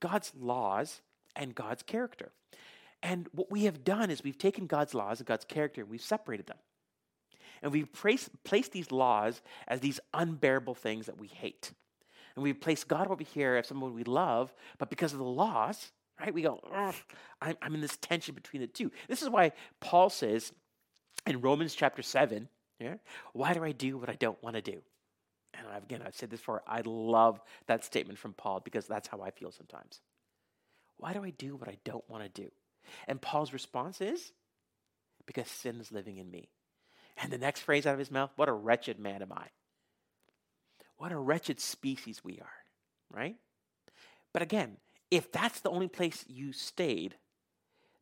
[0.00, 1.02] God's laws
[1.36, 2.32] and God's character.
[3.02, 6.02] And what we have done is we've taken God's laws and God's character and we've
[6.02, 6.58] separated them.
[7.62, 11.72] And we've placed, placed these laws as these unbearable things that we hate.
[12.34, 15.92] And we've placed God over here as someone we love, but because of the laws,
[16.18, 16.60] right, we go,
[17.40, 18.90] I'm, I'm in this tension between the two.
[19.08, 20.52] This is why Paul says
[21.26, 22.94] in Romans chapter 7, yeah,
[23.32, 24.80] why do I do what I don't want to do?
[25.54, 29.20] And again, I've said this before, I love that statement from Paul because that's how
[29.20, 30.00] I feel sometimes.
[31.00, 32.50] Why do I do what I don't want to do?
[33.08, 34.32] And Paul's response is,
[35.26, 36.50] because sin is living in me.
[37.22, 39.46] And the next phrase out of his mouth, what a wretched man am I.
[40.98, 42.52] What a wretched species we are,
[43.10, 43.36] right?
[44.32, 44.76] But again,
[45.10, 47.14] if that's the only place you stayed,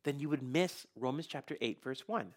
[0.03, 2.33] then you would miss Romans chapter 8, verse 1.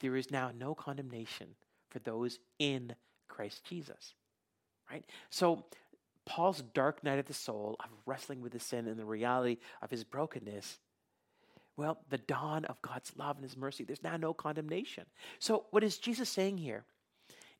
[0.00, 1.48] There is now no condemnation
[1.90, 2.94] for those in
[3.28, 4.14] Christ Jesus.
[4.90, 5.04] Right?
[5.30, 5.64] So
[6.26, 9.90] Paul's dark night of the soul of wrestling with his sin and the reality of
[9.90, 10.78] his brokenness,
[11.76, 15.04] well, the dawn of God's love and his mercy, there's now no condemnation.
[15.38, 16.84] So, what is Jesus saying here?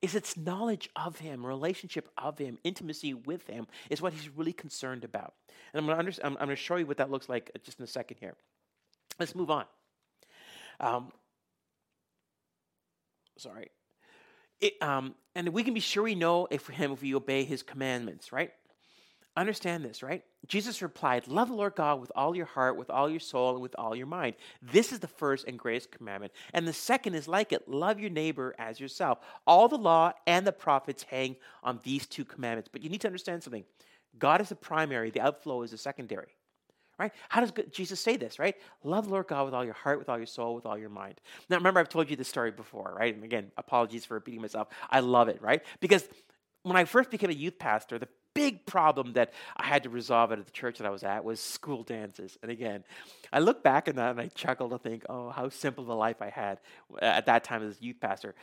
[0.05, 4.53] is its knowledge of Him, relationship of Him, intimacy with Him is what He's really
[4.53, 5.33] concerned about.
[5.73, 7.85] And I'm going to I'm, I'm to show you what that looks like just in
[7.85, 8.35] a second here.
[9.19, 9.65] Let's move on.
[10.79, 11.11] Um,
[13.39, 13.71] sorry.
[14.61, 17.63] It, um, and we can be sure we know if him if we obey his
[17.63, 18.53] commandments, right?
[19.37, 20.23] Understand this, right?
[20.47, 23.61] Jesus replied, Love the Lord God with all your heart, with all your soul, and
[23.61, 24.37] with all your mind.
[24.63, 26.33] This is the first and greatest commandment.
[26.53, 29.19] And the second is like it love your neighbor as yourself.
[29.45, 32.71] All the law and the prophets hang on these two commandments.
[32.73, 33.65] But you need to understand something
[34.17, 36.37] God is the primary, the outflow is the secondary.
[36.99, 37.13] Right?
[37.29, 38.55] How does Jesus say this, right?
[38.85, 41.21] Love Lord God with all your heart, with all your soul, with all your mind.
[41.51, 43.15] Now, remember, I've told you this story before, right?
[43.15, 44.69] And again, apologies for repeating myself.
[44.91, 45.63] I love it, right?
[45.81, 46.09] Because
[46.63, 50.33] when I first became a youth pastor, the big problem that I had to resolve
[50.33, 52.37] at the church that I was at was school dances.
[52.43, 52.85] And again,
[53.33, 56.21] I look back on that and I chuckle to think, oh, how simple the life
[56.21, 56.59] I had
[57.01, 58.35] at that time as a youth pastor.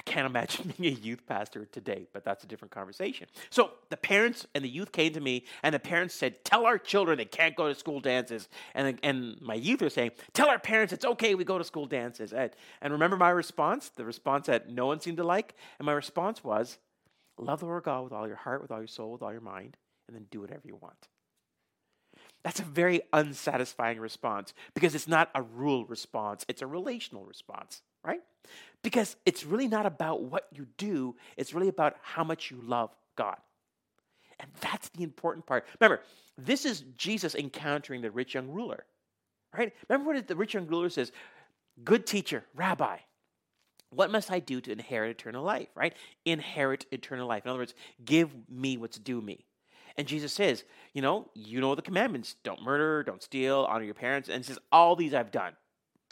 [0.00, 3.28] I can't imagine being a youth pastor today, but that's a different conversation.
[3.50, 6.78] So the parents and the youth came to me, and the parents said, "Tell our
[6.78, 10.58] children they can't go to school dances." And and my youth are saying, "Tell our
[10.58, 14.46] parents it's okay we go to school dances." And, and remember my response, the response
[14.46, 16.78] that no one seemed to like, and my response was,
[17.36, 19.42] "Love the Lord God with all your heart, with all your soul, with all your
[19.42, 19.76] mind,
[20.08, 21.08] and then do whatever you want."
[22.42, 27.82] That's a very unsatisfying response because it's not a rule response; it's a relational response?
[28.82, 32.90] Because it's really not about what you do, it's really about how much you love
[33.16, 33.36] God.
[34.38, 35.66] And that's the important part.
[35.80, 36.02] Remember,
[36.38, 38.84] this is Jesus encountering the rich young ruler,
[39.56, 39.72] right?
[39.88, 41.12] Remember what the rich young ruler says
[41.84, 42.98] Good teacher, rabbi,
[43.90, 45.94] what must I do to inherit eternal life, right?
[46.24, 47.44] Inherit eternal life.
[47.44, 47.74] In other words,
[48.04, 49.44] give me what's due me.
[49.96, 53.94] And Jesus says, you know, you know the commandments don't murder, don't steal, honor your
[53.94, 54.28] parents.
[54.28, 55.54] And says, all these I've done.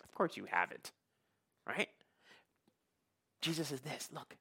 [0.04, 0.90] Of course you haven't
[1.68, 1.88] right?
[3.40, 4.37] Jesus says this look,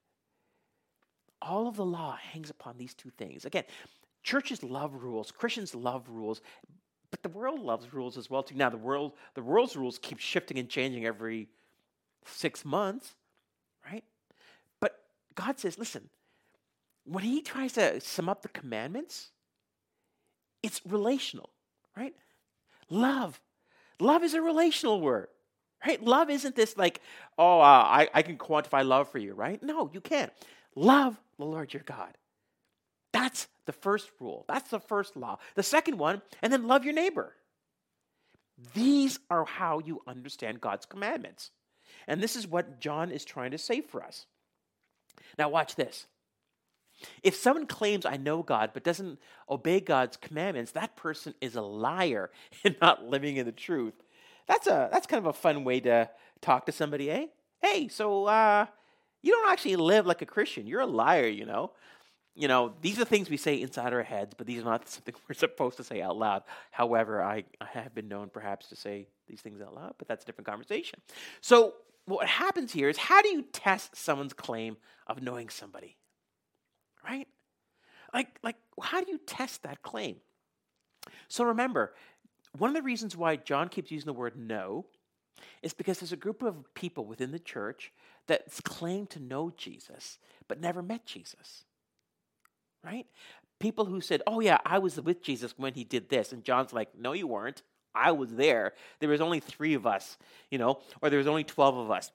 [1.41, 3.45] all of the law hangs upon these two things.
[3.45, 3.63] Again,
[4.23, 6.41] churches love rules, Christians love rules,
[7.11, 8.55] but the world loves rules as well too.
[8.55, 11.47] Now the world, the world's rules keep shifting and changing every
[12.25, 13.15] six months,
[13.89, 14.03] right?
[14.79, 14.99] But
[15.35, 16.09] God says, listen,
[17.05, 19.29] when He tries to sum up the commandments,
[20.61, 21.49] it's relational,
[21.95, 22.13] right?
[22.89, 23.39] Love.
[23.99, 25.27] Love is a relational word.
[25.85, 26.03] Right?
[26.03, 27.01] Love isn't this like,
[27.37, 29.61] oh, uh, I, I can quantify love for you, right?
[29.61, 30.31] No, you can't.
[30.75, 32.17] Love the Lord your God.
[33.13, 34.45] That's the first rule.
[34.47, 35.39] That's the first law.
[35.55, 37.33] The second one, and then love your neighbor.
[38.73, 41.51] These are how you understand God's commandments.
[42.07, 44.25] And this is what John is trying to say for us.
[45.37, 46.07] Now, watch this.
[47.21, 51.61] If someone claims, I know God, but doesn't obey God's commandments, that person is a
[51.61, 52.31] liar
[52.63, 53.93] and not living in the truth.
[54.47, 56.09] That's a that's kind of a fun way to
[56.41, 57.27] talk to somebody, eh?
[57.61, 58.65] Hey, so uh,
[59.21, 60.67] you don't actually live like a Christian.
[60.67, 61.71] You're a liar, you know.
[62.35, 65.15] You know, these are things we say inside our heads, but these are not something
[65.27, 66.43] we're supposed to say out loud.
[66.71, 70.23] However, I, I have been known perhaps to say these things out loud, but that's
[70.23, 71.01] a different conversation.
[71.41, 71.73] So,
[72.05, 75.97] what happens here is how do you test someone's claim of knowing somebody?
[77.03, 77.27] Right?
[78.13, 80.17] Like, like how do you test that claim?
[81.27, 81.93] So remember,
[82.57, 84.85] one of the reasons why John keeps using the word know
[85.61, 87.91] is because there's a group of people within the church
[88.27, 90.17] that claim to know Jesus
[90.47, 91.63] but never met Jesus.
[92.83, 93.05] Right?
[93.59, 96.73] People who said, "Oh yeah, I was with Jesus when he did this." And John's
[96.73, 97.63] like, "No you weren't.
[97.93, 98.73] I was there.
[98.99, 100.17] There was only 3 of us,
[100.51, 102.11] you know, or there was only 12 of us.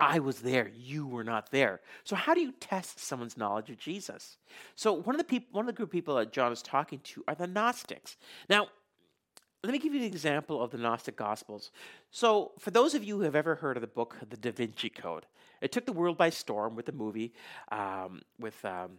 [0.00, 0.68] I was there.
[0.68, 1.80] You were not there.
[2.04, 4.38] So how do you test someone's knowledge of Jesus?
[4.74, 7.00] So one of the people, one of the group of people that John is talking
[7.00, 8.16] to are the Gnostics.
[8.48, 8.68] Now,
[9.62, 11.70] let me give you an example of the Gnostic Gospels.
[12.10, 14.90] So, for those of you who have ever heard of the book The Da Vinci
[14.90, 15.26] Code,
[15.60, 17.32] it took the world by storm with the movie
[17.70, 18.64] um, with.
[18.64, 18.98] Um,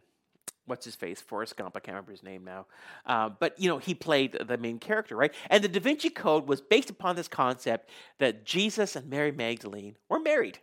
[0.67, 1.22] what's his face?
[1.22, 1.76] Forrest Gump.
[1.76, 2.65] I can't remember his name now.
[3.06, 5.34] Uh, but, you know, he played the main character, right?
[5.50, 7.89] And the Da Vinci Code was based upon this concept
[8.20, 10.60] that Jesus and Mary Magdalene were married,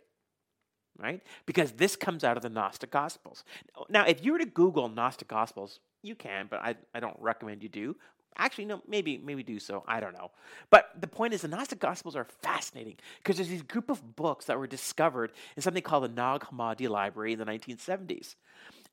[0.97, 1.21] right?
[1.45, 3.43] Because this comes out of the Gnostic Gospels.
[3.89, 7.63] Now, if you were to Google Gnostic Gospels, you can, but I, I don't recommend
[7.63, 7.95] you do.
[8.37, 9.83] Actually, no, maybe maybe do so.
[9.87, 10.31] I don't know.
[10.69, 14.45] But the point is, the Gnostic Gospels are fascinating because there's these group of books
[14.45, 18.35] that were discovered in something called the Nag Hammadi Library in the 1970s,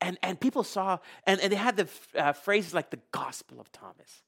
[0.00, 3.72] and and people saw and, and they had the uh, phrases like the Gospel of
[3.72, 4.22] Thomas.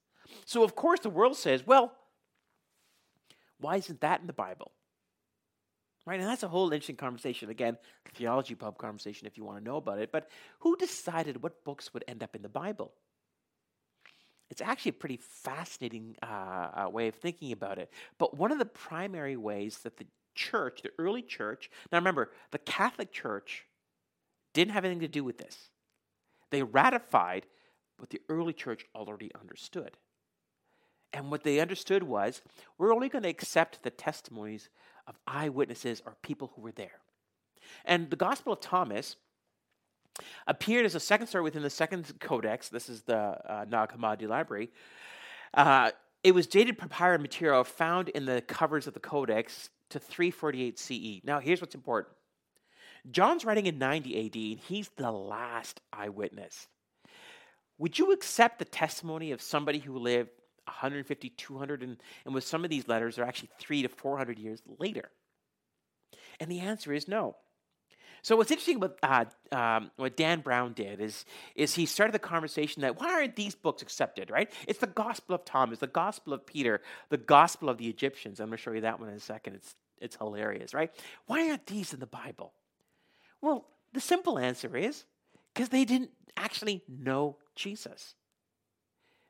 [0.44, 1.92] So of course the world says, well,
[3.60, 4.72] why isn't that in the Bible?
[6.06, 7.48] Right, and that's a whole interesting conversation.
[7.48, 7.78] Again,
[8.14, 10.12] theology pub conversation if you want to know about it.
[10.12, 10.28] But
[10.58, 12.92] who decided what books would end up in the Bible?
[14.50, 17.90] It's actually a pretty fascinating uh, uh, way of thinking about it.
[18.18, 22.58] But one of the primary ways that the church, the early church, now remember, the
[22.58, 23.64] Catholic Church
[24.52, 25.70] didn't have anything to do with this.
[26.50, 27.46] They ratified
[27.98, 29.96] what the early church already understood.
[31.12, 32.42] And what they understood was
[32.76, 34.68] we're only going to accept the testimonies
[35.06, 37.00] of eyewitnesses or people who were there.
[37.84, 39.16] And the Gospel of Thomas
[40.46, 42.68] appeared as a second story within the second codex.
[42.68, 44.70] This is the uh, Nag Hammadi library.
[45.52, 45.90] Uh,
[46.22, 51.20] it was dated papyrus material found in the covers of the codex to 348 CE.
[51.24, 52.14] Now, here's what's important
[53.10, 56.66] John's writing in 90 AD, and he's the last eyewitness.
[57.78, 60.30] Would you accept the testimony of somebody who lived
[60.64, 64.62] 150, 200, and, and with some of these letters, they're actually three to 400 years
[64.78, 65.10] later?
[66.40, 67.36] And the answer is no.
[68.24, 72.18] So what's interesting about uh, um, what Dan Brown did is, is he started the
[72.18, 74.50] conversation that why aren't these books accepted, right?
[74.66, 78.40] It's the Gospel of Thomas, the Gospel of Peter, the Gospel of the Egyptians.
[78.40, 79.56] I'm going to show you that one in a second.
[79.56, 80.90] It's, it's hilarious, right?
[81.26, 82.54] Why aren't these in the Bible?
[83.42, 85.04] Well, the simple answer is
[85.52, 88.14] because they didn't actually know Jesus.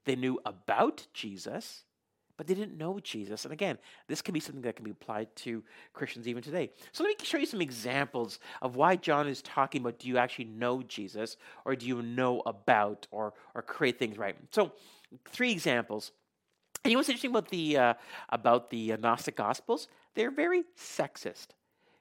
[0.05, 1.83] They knew about Jesus,
[2.37, 3.45] but they didn't know Jesus.
[3.45, 3.79] And again,
[4.09, 5.63] this can be something that can be applied to
[5.93, 6.71] Christians even today.
[6.93, 10.19] So let me show you some examples of why John is talking about do you
[10.19, 14.37] actually know Jesus or do you know about or, or create things right?
[14.51, 14.73] So,
[15.29, 16.13] three examples.
[16.83, 17.95] And you know what's interesting about the, uh,
[18.29, 19.89] about the Gnostic Gospels?
[20.15, 21.49] They're very sexist.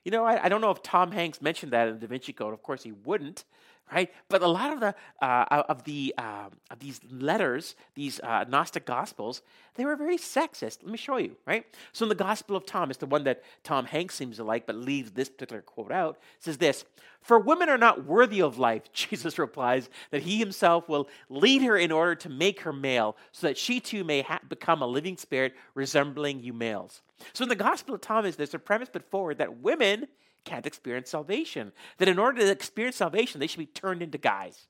[0.04, 2.54] You know, I, I, don't know if Tom Hanks mentioned that in Da Vinci Code.
[2.54, 3.46] Of course, he wouldn't
[3.92, 4.12] right?
[4.30, 8.86] But a lot of the uh, of the uh, of these letters, these uh, Gnostic
[8.86, 9.42] Gospels,
[9.76, 10.80] they were very sexist.
[10.84, 11.66] Let me show you, right?
[11.92, 14.76] So in the Gospel of Thomas, the one that Tom Hanks seems to like, but
[14.76, 16.86] leaves this particular quote out, says this:
[17.22, 21.78] "For women are not worthy of life." Jesus replies that he himself will lead her
[21.78, 25.18] in order to make her male, so that she too may ha- become a living
[25.18, 27.02] spirit resembling you males.
[27.34, 30.08] So in the Gospel of Thomas, there's a premise put forward that women
[30.46, 31.72] can't experience salvation.
[31.98, 34.68] That in order to experience salvation, they should be turned into guys.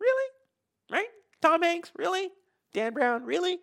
[0.00, 0.30] Really?
[0.90, 1.08] Right?
[1.40, 1.92] Tom Hanks?
[1.96, 2.30] Really?
[2.72, 3.24] Dan Brown?
[3.24, 3.58] Really?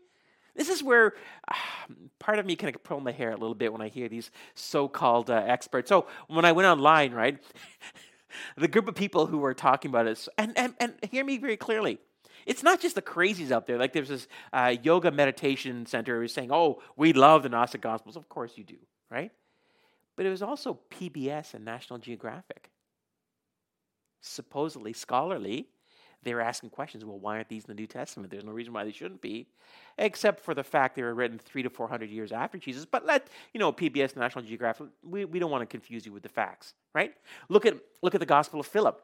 [0.55, 1.13] This is where
[1.47, 1.55] uh,
[2.19, 4.31] part of me kind of pull my hair a little bit when I hear these
[4.55, 5.89] so-called uh, experts.
[5.89, 7.37] So when I went online, right,
[8.57, 11.57] the group of people who were talking about this, and, and, and hear me very
[11.57, 11.99] clearly,
[12.45, 13.77] it's not just the crazies out there.
[13.77, 18.17] Like there's this uh, yoga meditation center who's saying, "Oh, we love the Gnostic Gospels."
[18.17, 18.75] Of course you do,
[19.09, 19.31] right?
[20.15, 22.69] But it was also PBS and National Geographic.
[24.21, 25.67] Supposedly scholarly,
[26.23, 27.03] they were asking questions.
[27.03, 28.31] Well, why aren't these in the New Testament?
[28.31, 29.47] There's no reason why they shouldn't be,
[29.97, 32.85] except for the fact they were written three to four hundred years after Jesus.
[32.85, 36.23] But let you know, PBS, National Geographic, we, we don't want to confuse you with
[36.23, 37.13] the facts, right?
[37.49, 39.01] Look at look at the Gospel of Philip.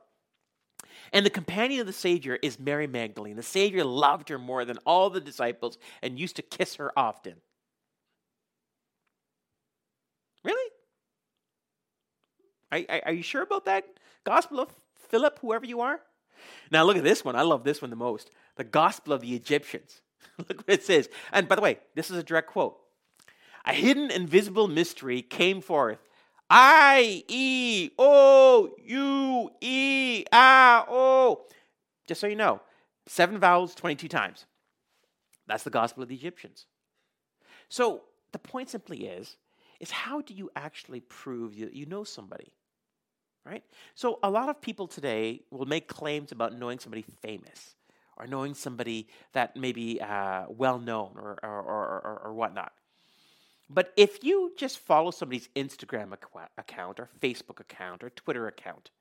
[1.11, 3.35] And the companion of the Savior is Mary Magdalene.
[3.35, 7.35] The Savior loved her more than all the disciples and used to kiss her often.
[10.43, 10.71] Really?
[12.71, 13.85] Are, are, you sure about that?
[14.23, 15.99] Gospel of Philip, whoever you are?
[16.71, 17.35] Now look at this one.
[17.35, 18.29] I love this one the most.
[18.55, 20.01] The Gospel of the Egyptians.
[20.37, 21.09] look what it says.
[21.31, 22.77] And by the way, this is a direct quote.
[23.65, 25.99] A hidden invisible mystery came forth.
[26.49, 31.45] I E O U E A O.
[32.07, 32.61] Just so you know,
[33.05, 34.45] seven vowels 22 times.
[35.47, 36.65] That's the Gospel of the Egyptians.
[37.69, 38.01] So
[38.31, 39.37] the point simply is,
[39.79, 42.53] is how do you actually prove that you know somebody?
[43.45, 43.63] Right?
[43.95, 47.75] So a lot of people today will make claims about knowing somebody famous
[48.17, 52.73] or knowing somebody that may be uh, well known or, or, or, or, whatnot.
[53.69, 56.13] But if you just follow somebody's Instagram
[56.57, 58.91] account or Facebook account or Twitter account,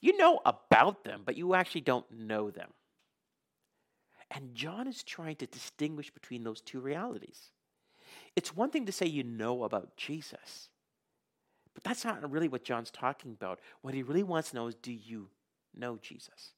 [0.00, 2.70] you know about them, but you actually don't know them.
[4.30, 7.50] And John is trying to distinguish between those two realities.
[8.34, 10.70] It's one thing to say you know about Jesus,
[11.74, 13.60] but that's not really what John's talking about.
[13.80, 15.28] What he really wants to know is do you
[15.74, 16.52] know Jesus?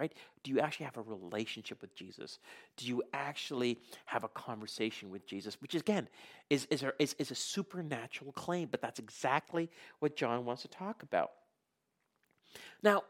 [0.00, 0.12] Right?
[0.42, 2.38] Do you actually have a relationship with Jesus?
[2.78, 5.60] Do you actually have a conversation with Jesus?
[5.60, 6.08] Which, again,
[6.48, 11.02] is, is, is, is a supernatural claim, but that's exactly what John wants to talk
[11.02, 11.32] about.
[12.82, 13.02] Now,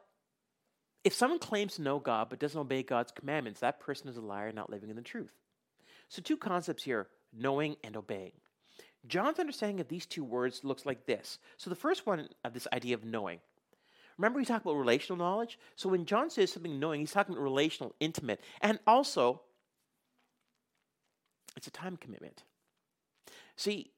[1.05, 4.21] if someone claims to know God but doesn't obey God's commandments, that person is a
[4.21, 5.33] liar, not living in the truth.
[6.09, 8.33] So, two concepts here knowing and obeying.
[9.07, 11.39] John's understanding of these two words looks like this.
[11.57, 13.41] So the first one of this idea of knowing.
[14.19, 15.59] Remember we talked about relational knowledge?
[15.75, 19.41] So when John says something knowing, he's talking about relational, intimate, and also
[21.57, 22.45] it's a time commitment.
[23.57, 23.91] See,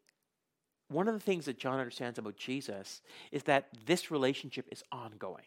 [0.89, 3.03] one of the things that John understands about Jesus
[3.33, 5.45] is that this relationship is ongoing,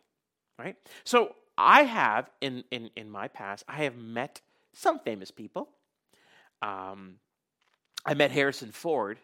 [0.57, 0.75] right?
[1.03, 4.41] So I have, in, in, in my past, I have met
[4.73, 5.69] some famous people.
[6.61, 7.15] Um,
[8.05, 9.19] I met Harrison Ford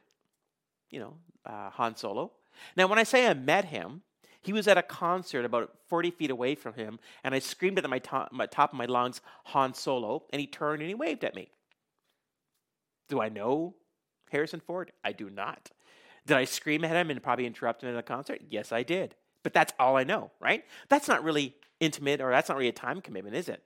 [0.93, 1.15] you know,
[1.45, 2.31] uh, Han Solo.
[2.77, 4.03] Now, when I say I met him,
[4.43, 7.89] He was at a concert about 40 feet away from him, and I screamed at
[7.89, 11.23] my, to- my top of my lungs, Han Solo, and he turned and he waved
[11.23, 11.49] at me.
[13.07, 13.75] Do I know
[14.31, 14.91] Harrison Ford?
[15.03, 15.71] I do not.
[16.25, 18.41] Did I scream at him and probably interrupt him in a concert?
[18.49, 19.15] Yes, I did.
[19.43, 20.63] But that's all I know, right?
[20.89, 23.63] That's not really intimate or that's not really a time commitment, is it?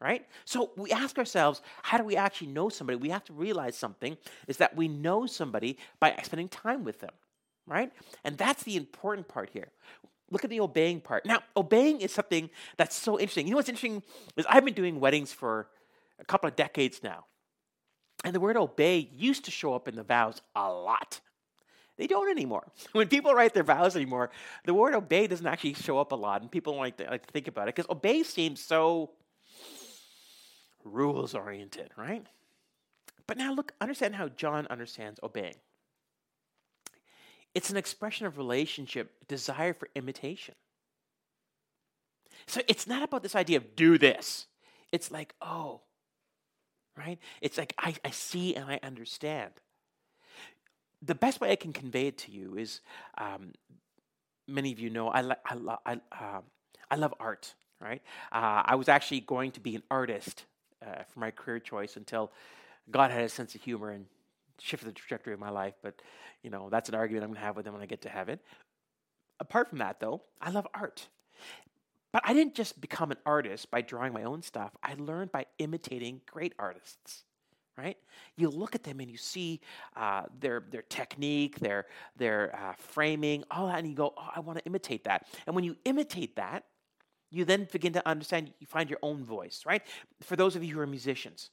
[0.00, 0.26] Right?
[0.44, 2.96] So we ask ourselves, how do we actually know somebody?
[2.96, 7.12] We have to realize something is that we know somebody by spending time with them,
[7.66, 7.90] right?
[8.22, 9.68] And that's the important part here.
[10.30, 11.24] Look at the obeying part.
[11.24, 13.46] Now, obeying is something that's so interesting.
[13.46, 14.02] You know what's interesting
[14.36, 15.68] is I've been doing weddings for
[16.18, 17.24] a couple of decades now.
[18.24, 21.20] And the word obey used to show up in the vows a lot.
[21.96, 22.66] They don't anymore.
[22.92, 24.30] When people write their vows anymore,
[24.64, 27.32] the word obey doesn't actually show up a lot, and people like to, like to
[27.32, 29.10] think about it because obey seems so
[30.86, 32.26] rules oriented, right?
[33.26, 35.56] But now look, understand how John understands obeying.
[37.54, 40.54] It's an expression of relationship, desire for imitation.
[42.46, 44.46] So it's not about this idea of do this.
[44.92, 45.80] It's like, oh,
[46.96, 47.18] right?
[47.40, 49.52] It's like I, I see and I understand.
[51.02, 52.80] The best way I can convey it to you is
[53.18, 53.52] um,
[54.46, 56.40] many of you know I, I, lo- I, uh,
[56.90, 58.02] I love art, right?
[58.32, 60.44] Uh, I was actually going to be an artist
[60.84, 62.32] uh, for my career choice until
[62.90, 64.06] God had a sense of humor and
[64.60, 65.74] shifted the trajectory of my life.
[65.82, 66.00] But,
[66.42, 68.08] you know, that's an argument I'm going to have with him when I get to
[68.08, 68.38] heaven.
[69.40, 71.08] Apart from that, though, I love art.
[72.12, 74.74] But I didn't just become an artist by drawing my own stuff.
[74.82, 77.24] I learned by imitating great artists.
[77.76, 77.98] Right?
[78.36, 79.60] You look at them and you see
[79.96, 81.84] uh, their their technique, their
[82.16, 85.54] their uh, framing, all that, and you go, "Oh, I want to imitate that." And
[85.54, 86.64] when you imitate that,
[87.30, 88.52] you then begin to understand.
[88.58, 89.64] You find your own voice.
[89.66, 89.82] Right?
[90.22, 91.50] For those of you who are musicians,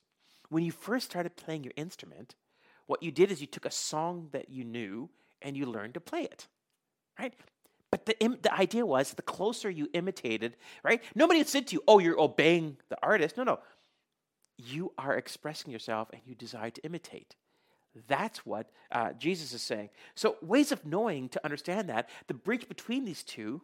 [0.49, 2.35] when you first started playing your instrument,
[2.85, 5.09] what you did is you took a song that you knew
[5.41, 6.47] and you learned to play it.
[7.19, 7.33] Right?
[7.91, 11.03] But the, the idea was the closer you imitated, right?
[11.13, 13.37] Nobody said to you, oh, you're obeying the artist.
[13.37, 13.59] No, no.
[14.57, 17.35] You are expressing yourself and you desire to imitate.
[18.07, 19.89] That's what uh, Jesus is saying.
[20.15, 23.61] So, ways of knowing to understand that, the bridge between these two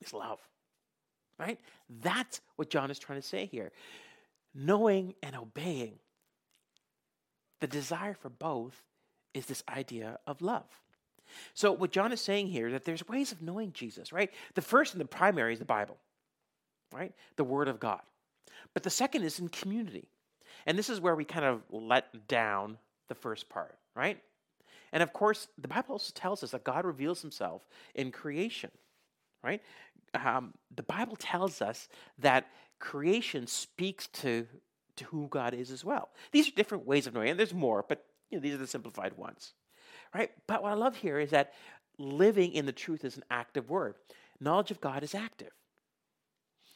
[0.00, 0.38] is love,
[1.38, 1.58] right?
[2.02, 3.72] That's what John is trying to say here.
[4.54, 5.94] Knowing and obeying.
[7.60, 8.82] The desire for both
[9.34, 10.66] is this idea of love.
[11.54, 14.30] So, what John is saying here that there's ways of knowing Jesus, right?
[14.54, 15.96] The first and the primary is the Bible,
[16.92, 17.12] right?
[17.36, 18.00] The Word of God.
[18.74, 20.08] But the second is in community.
[20.66, 22.78] And this is where we kind of let down
[23.08, 24.18] the first part, right?
[24.92, 28.70] And of course, the Bible also tells us that God reveals himself in creation,
[29.42, 29.62] right?
[30.14, 31.88] Um, the Bible tells us
[32.18, 32.46] that
[32.78, 34.46] creation speaks to,
[34.96, 36.10] to who God is as well.
[36.32, 38.66] These are different ways of knowing, and there's more, but you know, these are the
[38.66, 39.54] simplified ones
[40.14, 40.30] right?
[40.46, 41.52] But what I love here is that
[41.98, 43.94] living in the truth is an active word.
[44.40, 45.50] Knowledge of God is active.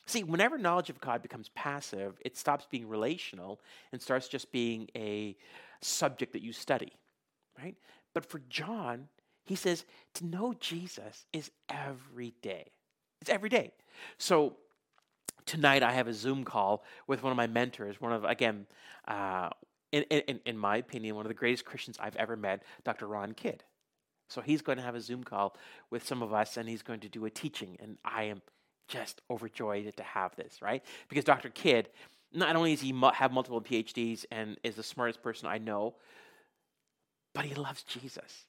[0.06, 3.60] See, whenever knowledge of God becomes passive, it stops being relational
[3.90, 5.36] and starts just being a
[5.80, 6.92] subject that you study,
[7.58, 7.74] right?
[8.14, 9.08] But for John,
[9.44, 9.84] he says
[10.14, 12.70] to know Jesus is every day.
[13.20, 13.72] It's every day.
[14.18, 14.56] So
[15.46, 18.66] tonight I have a Zoom call with one of my mentors, one of, again,
[19.08, 19.50] uh,
[19.92, 23.06] in, in, in my opinion, one of the greatest Christians I've ever met, Dr.
[23.06, 23.64] Ron Kidd.
[24.28, 25.56] So he's going to have a Zoom call
[25.90, 27.76] with some of us and he's going to do a teaching.
[27.80, 28.42] And I am
[28.88, 30.84] just overjoyed to have this, right?
[31.08, 31.48] Because Dr.
[31.48, 31.88] Kidd,
[32.32, 35.94] not only does he have multiple PhDs and is the smartest person I know,
[37.34, 38.46] but he loves Jesus.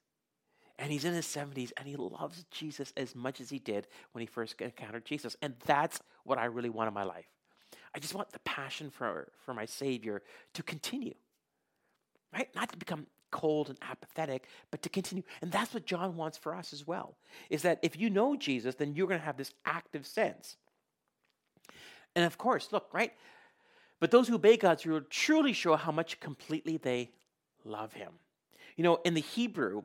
[0.79, 4.21] And he's in his 70s and he loves Jesus as much as he did when
[4.21, 5.35] he first encountered Jesus.
[5.41, 7.25] And that's what I really want in my life.
[7.95, 10.21] I just want the passion for, for my Savior
[10.53, 11.15] to continue
[12.33, 12.49] right?
[12.55, 15.23] Not to become cold and apathetic, but to continue.
[15.41, 17.17] And that's what John wants for us as well.
[17.49, 20.55] Is that if you know Jesus, then you're going to have this active sense.
[22.15, 23.13] And of course, look, right?
[23.99, 27.11] But those who obey God's rule truly show how much completely they
[27.65, 28.13] love him.
[28.75, 29.83] You know, in the Hebrew,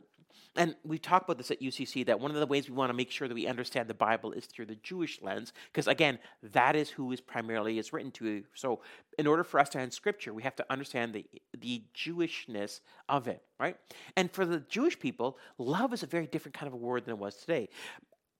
[0.56, 2.94] and we talked about this at UCC that one of the ways we want to
[2.94, 6.76] make sure that we understand the Bible is through the Jewish lens, because again, that
[6.76, 8.44] is who is primarily is written to.
[8.54, 8.80] So,
[9.18, 11.24] in order for us to understand Scripture, we have to understand the
[11.58, 13.76] the Jewishness of it, right?
[14.16, 17.14] And for the Jewish people, love is a very different kind of a word than
[17.14, 17.68] it was today.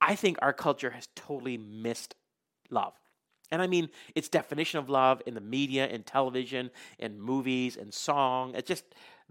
[0.01, 2.15] I think our culture has totally missed
[2.71, 2.95] love.
[3.53, 7.93] And I mean, its definition of love in the media, in television, in movies, in
[7.93, 8.55] song.
[8.55, 8.85] It's just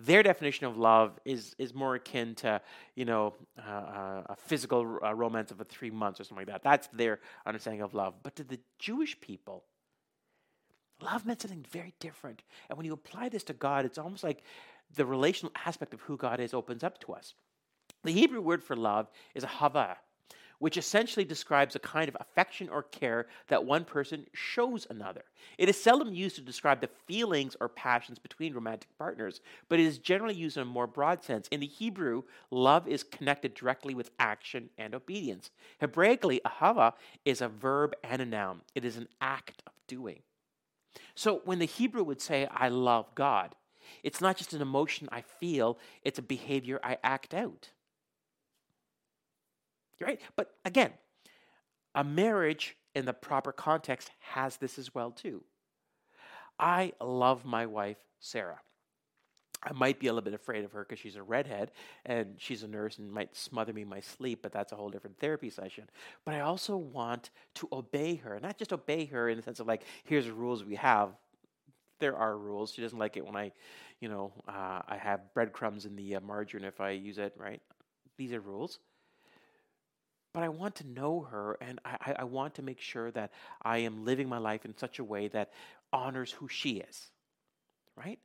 [0.05, 2.61] their definition of love is is more akin to
[2.95, 6.53] you know uh, uh, a physical uh, romance of a three months or something like
[6.53, 6.63] that.
[6.63, 8.15] That's their understanding of love.
[8.23, 9.63] But to the Jewish people,
[11.01, 12.43] love meant something very different.
[12.69, 14.43] And when you apply this to God, it's almost like
[14.95, 17.33] the relational aspect of who God is opens up to us.
[18.03, 19.95] The Hebrew word for love is ahava,
[20.61, 25.23] which essentially describes a kind of affection or care that one person shows another.
[25.57, 29.87] It is seldom used to describe the feelings or passions between romantic partners, but it
[29.87, 31.47] is generally used in a more broad sense.
[31.47, 35.49] In the Hebrew, love is connected directly with action and obedience.
[35.81, 36.93] Hebraically, ahava
[37.25, 40.19] is a verb and a noun, it is an act of doing.
[41.15, 43.55] So when the Hebrew would say, I love God,
[44.03, 47.69] it's not just an emotion I feel, it's a behavior I act out.
[50.01, 50.19] Right?
[50.35, 50.91] But again,
[51.95, 55.43] a marriage in the proper context has this as well too.
[56.59, 58.59] I love my wife, Sarah.
[59.63, 61.71] I might be a little bit afraid of her because she's a redhead
[62.05, 64.89] and she's a nurse and might smother me in my sleep, but that's a whole
[64.89, 65.87] different therapy session.
[66.25, 69.67] But I also want to obey her, not just obey her in the sense of
[69.67, 71.09] like, here's the rules we have.
[71.99, 72.71] There are rules.
[72.73, 73.51] She doesn't like it when I,
[73.99, 77.61] you know, uh, I have breadcrumbs in the uh, margarine if I use it, right?
[78.17, 78.79] These are rules
[80.33, 83.79] but I want to know her and I, I want to make sure that I
[83.79, 85.51] am living my life in such a way that
[85.91, 87.09] honors who she is.
[87.95, 88.19] Right?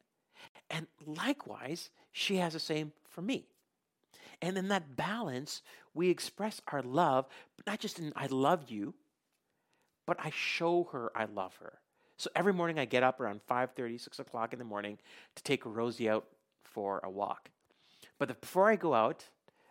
[0.71, 3.47] And likewise, she has the same for me.
[4.43, 5.63] And in that balance,
[5.95, 7.27] we express our love,
[7.57, 8.95] but not just in I love you,
[10.07, 11.81] but I show her I love her.
[12.19, 14.99] So every morning I get up around 5.30, 6 o'clock in the morning
[15.35, 16.27] to take Rosie out
[16.65, 17.51] for a walk.
[18.19, 19.25] But before I go out,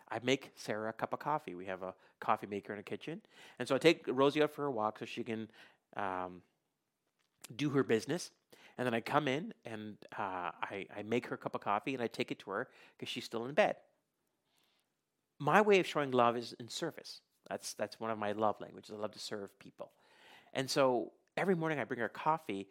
[0.08, 1.54] I make Sarah a cup of coffee.
[1.54, 3.20] We have a coffee maker in the kitchen.
[3.58, 5.48] And so I take Rosie out for a walk so she can
[5.96, 6.42] um,
[7.54, 8.30] do her business.
[8.78, 11.94] And then I come in and uh, I, I make her a cup of coffee
[11.94, 13.76] and I take it to her because she's still in bed.
[15.38, 17.20] My way of showing love is in service.
[17.48, 18.90] That's, that's one of my love languages.
[18.94, 19.92] I love to serve people.
[20.52, 22.68] And so every morning I bring her coffee.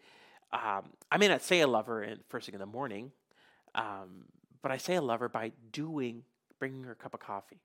[0.51, 3.11] Um, I may not say I love her in, first thing in the morning,
[3.73, 4.25] um,
[4.61, 6.23] but I say I love her by doing
[6.59, 7.59] bringing her a cup of coffee.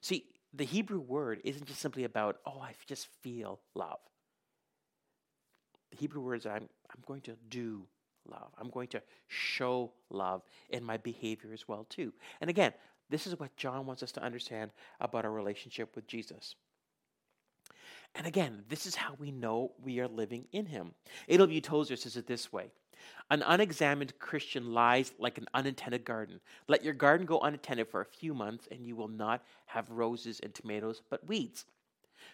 [0.00, 0.24] See,
[0.54, 3.98] the Hebrew word isn't just simply about, oh, I just feel love.
[5.90, 7.86] The Hebrew word is, I'm, I'm going to do
[8.28, 8.52] love.
[8.58, 12.12] I'm going to show love in my behavior as well, too.
[12.40, 12.72] And again,
[13.10, 16.54] this is what John wants us to understand about our relationship with Jesus.
[18.14, 20.94] And again, this is how we know we are living in him.
[21.28, 21.60] A.W.
[21.60, 22.70] Tozer says it this way
[23.30, 26.40] an unexamined Christian lies like an unintended garden.
[26.68, 30.40] Let your garden go unattended for a few months, and you will not have roses
[30.40, 31.64] and tomatoes, but weeds.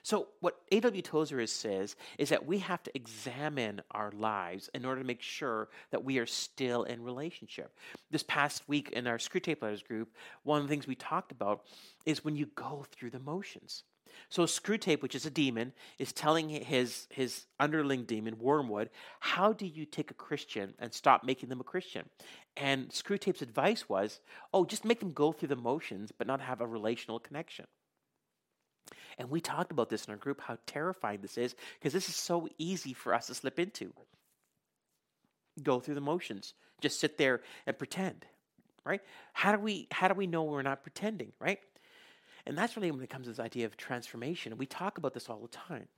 [0.03, 1.03] So, what A.W.
[1.03, 5.69] Tozer says is that we have to examine our lives in order to make sure
[5.91, 7.77] that we are still in relationship.
[8.11, 11.65] This past week in our Screwtape Letters group, one of the things we talked about
[12.07, 13.85] is when you go through the motions.
[14.29, 18.91] So Screwtape, which is a demon, is telling his his underling demon Wormwood,
[19.21, 22.09] how do you take a Christian and stop making them a Christian?
[22.57, 24.21] And Screwtape's advice was,
[24.53, 27.67] oh, just make them go through the motions, but not have a relational connection.
[29.19, 32.17] And we talked about this in our group, how terrifying this is, because this is
[32.17, 33.93] so easy for us to slip into.
[35.63, 38.25] Go through the motions, just sit there and pretend,
[38.85, 39.03] right?
[39.33, 41.61] How do we how do we know we're not pretending, right?
[42.47, 44.57] And that's really when it comes to this idea of transformation.
[44.57, 45.89] We talk about this all the time.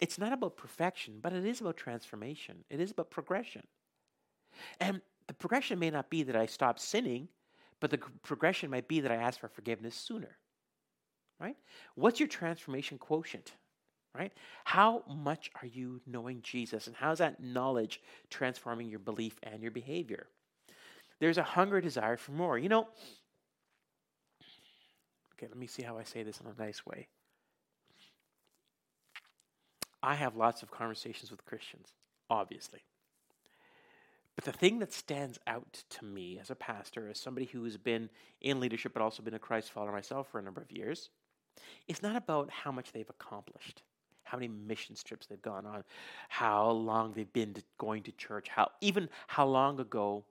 [0.00, 2.64] It's not about perfection, but it is about transformation.
[2.70, 3.62] It is about progression.
[4.80, 7.28] And the progression may not be that I stop sinning,
[7.80, 10.36] but the progression might be that I ask for forgiveness sooner.
[11.40, 11.56] Right?
[11.94, 13.52] What's your transformation quotient?
[14.16, 14.32] Right?
[14.64, 16.86] How much are you knowing Jesus?
[16.86, 20.28] And how's that knowledge transforming your belief and your behavior?
[21.18, 22.58] There's a hunger, desire for more.
[22.58, 22.88] You know,
[25.36, 27.08] Okay, let me see how I say this in a nice way.
[30.02, 31.88] I have lots of conversations with Christians,
[32.28, 32.80] obviously.
[34.36, 37.76] But the thing that stands out to me as a pastor, as somebody who has
[37.76, 38.10] been
[38.40, 41.10] in leadership but also been a Christ follower myself for a number of years,
[41.88, 43.82] is not about how much they've accomplished,
[44.24, 45.84] how many mission trips they've gone on,
[46.28, 50.24] how long they've been to going to church, how even how long ago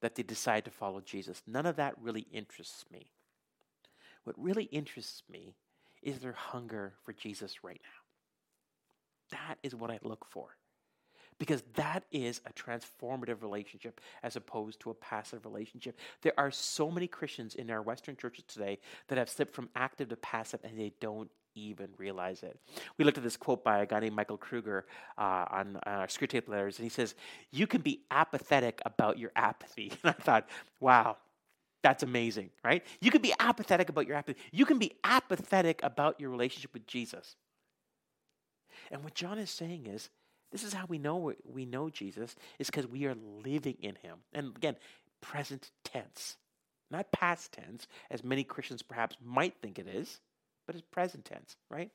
[0.00, 1.42] that they decide to follow Jesus.
[1.46, 3.10] None of that really interests me.
[4.28, 5.54] What really interests me
[6.02, 9.38] is their hunger for Jesus right now.
[9.38, 10.48] That is what I look for.
[11.38, 15.98] Because that is a transformative relationship as opposed to a passive relationship.
[16.20, 20.10] There are so many Christians in our Western churches today that have slipped from active
[20.10, 22.60] to passive and they don't even realize it.
[22.98, 24.84] We looked at this quote by a guy named Michael Kruger
[25.16, 27.14] uh, on uh, our Screwtape Letters, and he says,
[27.50, 29.90] You can be apathetic about your apathy.
[30.04, 30.48] And I thought,
[30.80, 31.16] wow,
[31.82, 32.84] that's amazing, right?
[33.00, 34.38] You can be apathetic about your apathy.
[34.50, 37.36] You can be apathetic about your relationship with Jesus.
[38.90, 40.10] And what John is saying is,
[40.50, 43.14] this is how we know we know Jesus is because we are
[43.44, 44.18] living in him.
[44.32, 44.76] And again,
[45.20, 46.36] present tense,
[46.90, 50.20] not past tense, as many Christians perhaps might think it is,
[50.66, 51.90] but it's present tense, right?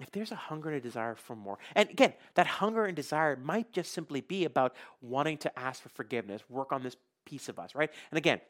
[0.00, 3.36] If there's a hunger and a desire for more, and again, that hunger and desire
[3.36, 7.58] might just simply be about wanting to ask for forgiveness, work on this piece of
[7.58, 7.90] us, right?
[8.10, 8.40] And again,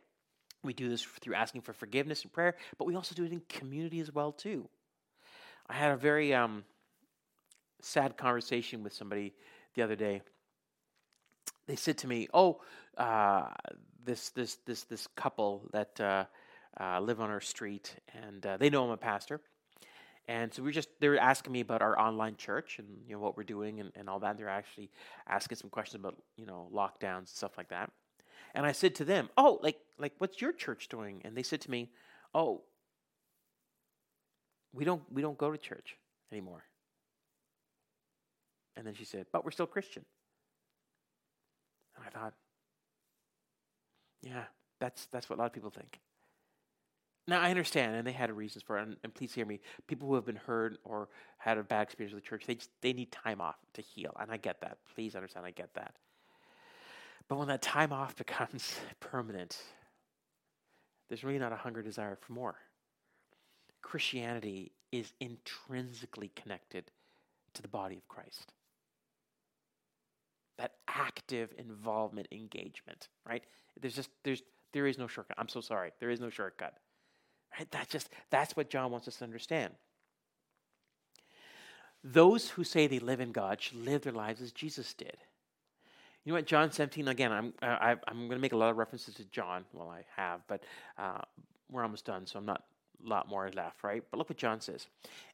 [0.62, 3.42] we do this through asking for forgiveness and prayer, but we also do it in
[3.48, 4.68] community as well too.
[5.68, 6.64] I had a very um,
[7.80, 9.34] sad conversation with somebody
[9.74, 10.22] the other day.
[11.66, 12.60] They said to me, "Oh,
[12.96, 13.50] uh,
[14.04, 16.24] this this this this couple that uh,
[16.80, 17.94] uh, live on our street,
[18.24, 19.40] and uh, they know I'm a pastor."
[20.28, 23.14] And so we are just they were asking me about our online church and you
[23.14, 24.30] know what we're doing and, and all that.
[24.30, 24.90] And They're actually
[25.26, 27.90] asking some questions about you know lockdowns and stuff like that.
[28.54, 31.60] And I said to them, "Oh, like like what's your church doing?" And they said
[31.62, 31.90] to me,
[32.34, 32.62] "Oh,
[34.72, 35.96] we don't we don't go to church
[36.32, 36.64] anymore."
[38.76, 40.04] And then she said, "But we're still Christian."
[41.96, 42.34] And I thought,
[44.22, 44.44] "Yeah,
[44.78, 46.00] that's that's what a lot of people think."
[47.28, 48.82] Now I understand, and they had reasons for it.
[48.82, 52.14] And, and, please hear me: people who have been hurt or had a bad experience
[52.14, 54.78] with the church, they just, they need time off to heal, and I get that.
[54.94, 55.94] Please understand, I get that.
[57.30, 59.56] But when that time off becomes permanent,
[61.08, 62.56] there's really not a hunger desire for more.
[63.80, 66.90] Christianity is intrinsically connected
[67.54, 68.52] to the body of Christ.
[70.58, 73.44] That active involvement, engagement, right?
[73.80, 75.38] There's just there's there is no shortcut.
[75.38, 75.92] I'm so sorry.
[76.00, 76.74] There is no shortcut.
[77.56, 77.70] Right?
[77.70, 79.72] That just that's what John wants us to understand.
[82.02, 85.16] Those who say they live in God should live their lives as Jesus did.
[86.24, 88.76] You know what, John 17, again, I'm, I, am going to make a lot of
[88.76, 89.64] references to John.
[89.72, 90.62] Well, I have, but
[90.98, 91.22] uh,
[91.70, 92.64] we're almost done, so I'm not
[93.04, 94.02] a lot more left, right?
[94.10, 94.86] But look what John says.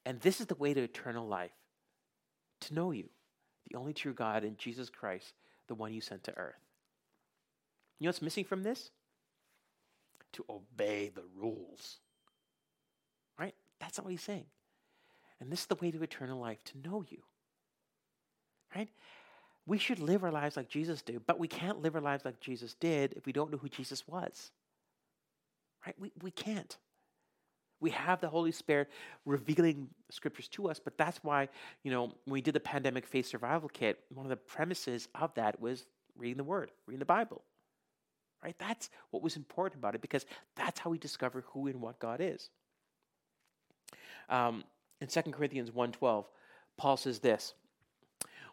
[0.04, 1.50] And this is the way to eternal life
[2.60, 3.08] to know you,
[3.68, 5.34] the only true God, and Jesus Christ,
[5.66, 6.54] the one you sent to earth.
[7.98, 8.90] You know what's missing from this?
[10.34, 11.98] To obey the rules.
[13.38, 13.54] Right?
[13.80, 14.46] That's not what he's saying.
[15.40, 17.18] And this is the way to eternal life, to know you.
[18.74, 18.88] Right?
[19.66, 22.40] We should live our lives like Jesus did, but we can't live our lives like
[22.40, 24.52] Jesus did if we don't know who Jesus was.
[25.84, 25.96] Right?
[25.98, 26.76] We, we can't.
[27.80, 28.88] We have the Holy Spirit
[29.24, 31.48] revealing scriptures to us, but that's why,
[31.82, 35.34] you know, when we did the pandemic faith survival kit, one of the premises of
[35.34, 35.84] that was
[36.16, 37.42] reading the Word, reading the Bible.
[38.42, 38.56] Right?
[38.58, 42.20] That's what was important about it because that's how we discover who and what God
[42.20, 42.50] is.
[44.28, 44.64] Um,
[45.00, 46.24] in 2 Corinthians 1.12,
[46.76, 47.54] Paul says this,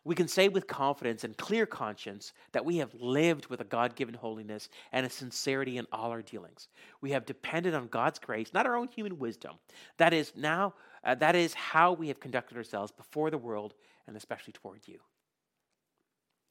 [0.05, 3.95] we can say with confidence and clear conscience that we have lived with a God
[3.95, 6.67] given holiness and a sincerity in all our dealings.
[7.01, 9.55] We have depended on God's grace, not our own human wisdom.
[9.97, 10.73] That is now
[11.05, 13.73] uh, that is how we have conducted ourselves before the world
[14.07, 14.99] and especially toward you.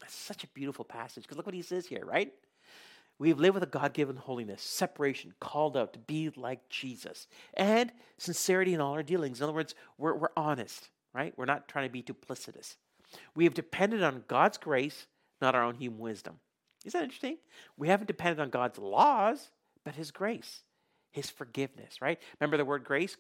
[0.01, 2.33] That's such a beautiful passage because look what he says here, right?
[3.19, 7.93] We've lived with a God given holiness, separation, called out to be like Jesus, and
[8.19, 9.39] sincerity in all our dealings.
[9.39, 11.33] In other words, we're, we're honest, right?
[11.37, 12.77] We're not trying to be duplicitous.
[13.35, 15.07] We have depended on God's grace,
[15.41, 16.41] not our own human wisdom.
[16.85, 17.39] Is that interesting?
[17.77, 19.51] We haven't depended on God's laws,
[19.85, 20.63] but His grace,
[21.11, 22.19] His forgiveness, right?
[22.41, 23.17] Remember the word grace?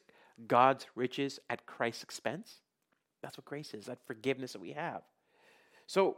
[0.47, 2.61] God's riches at Christ's expense.
[3.22, 5.03] That's what grace is, that forgiveness that we have.
[5.86, 6.16] So,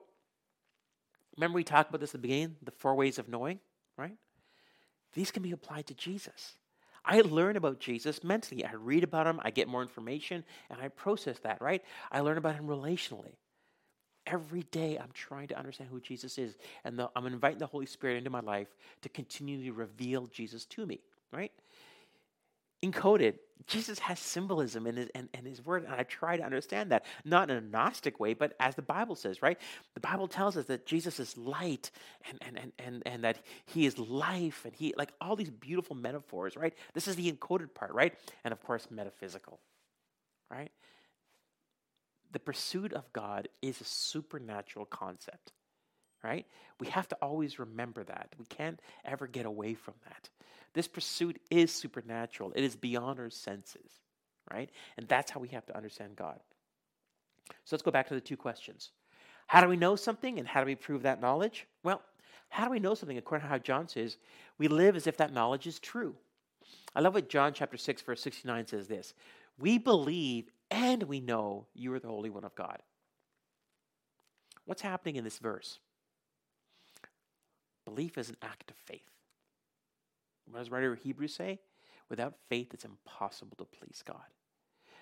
[1.37, 3.61] remember we talked about this at the beginning, the four ways of knowing,
[3.97, 4.16] right?
[5.12, 6.57] These can be applied to Jesus.
[7.05, 8.64] I learn about Jesus mentally.
[8.64, 11.83] I read about him, I get more information, and I process that, right?
[12.11, 13.35] I learn about him relationally.
[14.27, 17.87] Every day I'm trying to understand who Jesus is, and the, I'm inviting the Holy
[17.87, 18.68] Spirit into my life
[19.03, 21.01] to continually reveal Jesus to me,
[21.33, 21.53] right?
[22.83, 23.35] Encoded,
[23.66, 27.51] Jesus has symbolism in his, and, his word, and I try to understand that, not
[27.51, 29.59] in a Gnostic way, but as the Bible says, right?
[29.95, 31.91] The Bible tells us that Jesus is light
[32.29, 35.97] and, and, and, and, and that he is life, and he, like all these beautiful
[35.97, 36.75] metaphors, right?
[36.93, 38.14] This is the encoded part, right?
[38.45, 39.61] And of course, metaphysical,
[40.51, 40.70] right?
[42.35, 45.53] The pursuit of God is a supernatural concept,
[46.22, 46.45] right?
[46.80, 48.35] We have to always remember that.
[48.39, 50.28] We can't ever get away from that.
[50.74, 54.01] This pursuit is supernatural, it is beyond our senses,
[54.53, 54.68] right?
[54.97, 56.41] And that's how we have to understand God.
[57.64, 58.91] So let's go back to the two questions.
[59.47, 61.68] How do we know something and how do we prove that knowledge?
[61.85, 62.03] Well,
[62.49, 63.16] how do we know something?
[63.16, 64.16] According to how John says,
[64.59, 66.16] we live as if that knowledge is true.
[66.97, 69.14] I love what John chapter 6 verse 69 says this.
[69.57, 72.83] We believe and we know you are the Holy One of God.
[74.64, 75.79] What's happening in this verse?
[77.85, 79.11] Belief is an act of faith.
[80.51, 81.61] What does writer of Hebrews say?
[82.11, 84.16] Without faith, it's impossible to please God.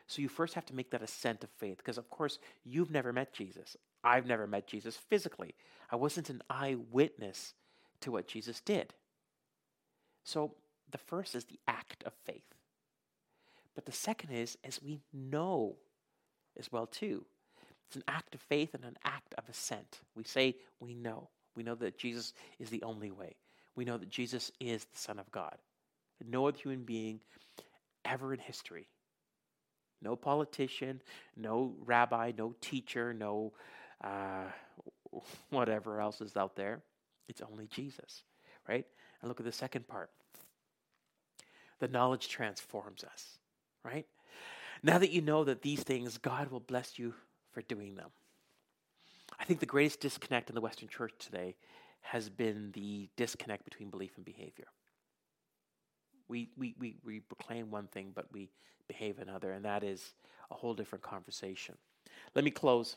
[0.07, 3.13] So you first have to make that ascent of faith, because of course you've never
[3.13, 3.77] met Jesus.
[4.05, 5.55] I've never met Jesus physically.
[5.91, 7.55] I wasn't an eyewitness
[8.01, 8.93] to what Jesus did.
[10.25, 10.55] So
[10.91, 12.43] the first is the act of faith.
[13.75, 15.77] But the second is, as we know
[16.59, 17.25] as well too.
[17.87, 20.01] It's an act of faith and an act of assent.
[20.15, 21.29] We say we know.
[21.55, 23.37] We know that Jesus is the only way.
[23.77, 25.57] We know that Jesus is the Son of God.
[26.27, 27.21] No other human being
[28.05, 28.89] ever in history,
[30.01, 31.01] no politician,
[31.37, 33.53] no rabbi, no teacher, no
[34.03, 34.45] uh,
[35.51, 36.83] whatever else is out there.
[37.29, 38.23] It's only Jesus,
[38.69, 38.87] right?
[39.21, 40.11] And look at the second part.
[41.81, 43.39] The knowledge transforms us,
[43.85, 44.07] right?
[44.83, 47.15] Now that you know that these things, God will bless you
[47.53, 48.11] for doing them.
[49.39, 51.57] I think the greatest disconnect in the Western church today
[52.03, 54.67] has been the disconnect between belief and behavior.
[56.29, 58.51] We, we, we, we proclaim one thing, but we
[58.89, 60.15] behave another, and that is
[60.51, 61.77] a whole different conversation.
[62.35, 62.97] Let me close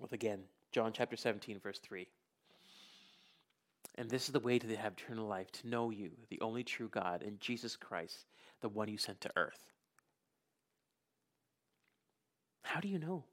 [0.00, 0.40] with again
[0.72, 2.06] John chapter 17, verse 3.
[3.96, 6.88] And this is the way to have eternal life to know you, the only true
[6.88, 8.26] God, and Jesus Christ,
[8.64, 9.66] the one you sent to earth.
[12.62, 13.24] How do you know?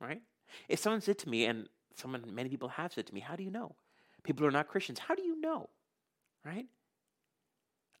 [0.00, 0.22] Right?
[0.68, 3.42] If someone said to me, and someone, many people have said to me, How do
[3.42, 3.74] you know?
[4.22, 5.68] People who are not Christians, how do you know?
[6.44, 6.66] Right?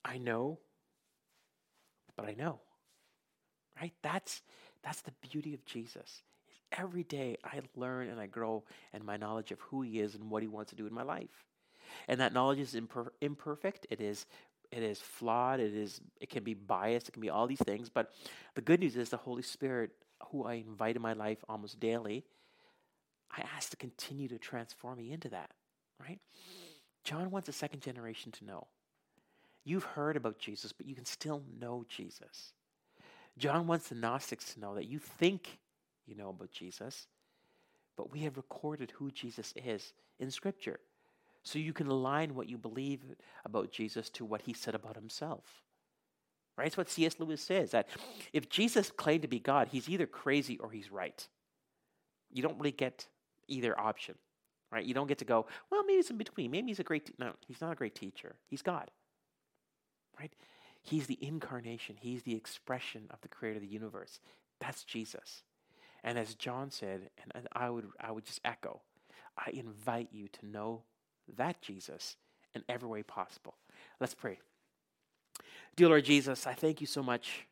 [0.04, 0.60] I know,
[2.16, 2.60] but I know.
[3.80, 3.92] Right?
[4.02, 4.42] That's
[4.84, 6.22] that's the beauty of Jesus.
[6.70, 8.62] Every day I learn and I grow
[8.94, 11.02] in my knowledge of who he is and what he wants to do in my
[11.02, 11.46] life.
[12.06, 13.86] And that knowledge is imper- imperfect.
[13.90, 14.26] It is
[14.70, 15.60] it is flawed.
[15.60, 17.08] It is it can be biased.
[17.08, 17.88] It can be all these things.
[17.88, 18.12] But
[18.54, 19.90] the good news is the Holy Spirit
[20.30, 22.24] who I invite in my life almost daily,
[23.30, 25.50] I ask to continue to transform me into that,
[26.00, 26.18] right?
[27.04, 28.66] John wants a second generation to know.
[29.64, 32.52] You've heard about Jesus, but you can still know Jesus.
[33.36, 35.58] John wants the Gnostics to know that you think
[36.06, 37.06] you know about Jesus,
[37.96, 40.80] but we have recorded who Jesus is in Scripture.
[41.48, 43.00] So you can align what you believe
[43.46, 45.44] about Jesus to what he said about himself.
[46.58, 46.66] Right?
[46.66, 47.18] It's what C.S.
[47.18, 47.88] Lewis says that
[48.34, 51.26] if Jesus claimed to be God, he's either crazy or he's right.
[52.30, 53.06] You don't really get
[53.46, 54.16] either option.
[54.70, 54.84] Right?
[54.84, 56.50] You don't get to go, well, maybe it's in between.
[56.50, 57.14] Maybe he's a great te-.
[57.18, 58.34] no, he's not a great teacher.
[58.48, 58.90] He's God.
[60.20, 60.32] Right?
[60.82, 61.96] He's the incarnation.
[61.98, 64.20] He's the expression of the creator of the universe.
[64.60, 65.44] That's Jesus.
[66.04, 68.82] And as John said, and, and I would I would just echo,
[69.38, 70.82] I invite you to know
[71.36, 72.16] that Jesus
[72.54, 73.54] in every way possible.
[74.00, 74.38] Let's pray.
[75.76, 77.46] Dear Lord Jesus, I thank you so much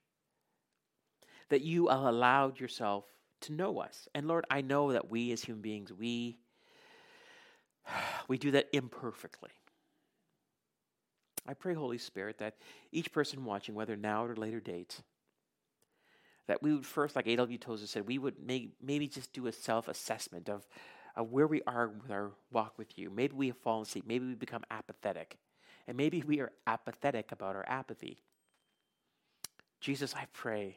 [1.49, 3.05] that you allowed yourself
[3.43, 4.09] to know us.
[4.14, 6.39] And Lord, I know that we as human beings, we
[8.29, 9.51] we do that imperfectly.
[11.49, 12.57] I pray, Holy Spirit, that
[12.91, 15.01] each person watching, whether now or later date,
[16.49, 17.59] that we would first, like A.W.
[17.59, 20.66] Tozer said, we would may, maybe just do a self assessment of,
[21.17, 23.11] of where we are with our walk with you.
[23.11, 24.05] Maybe we have fallen asleep.
[24.07, 25.39] Maybe we become apathetic.
[25.89, 28.19] And maybe we are apathetic about our apathy.
[29.81, 30.77] Jesus, I pray,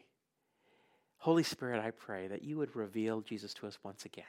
[1.17, 4.23] Holy Spirit, I pray that you would reveal Jesus to us once again.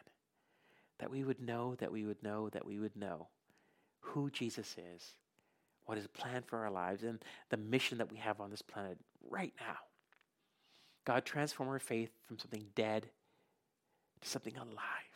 [0.99, 3.29] That we would know, that we would know, that we would know
[4.01, 5.15] who Jesus is,
[5.87, 8.99] what is planned for our lives, and the mission that we have on this planet
[9.29, 9.77] right now.
[11.05, 13.09] God, transform our faith from something dead
[14.21, 15.10] to something alive.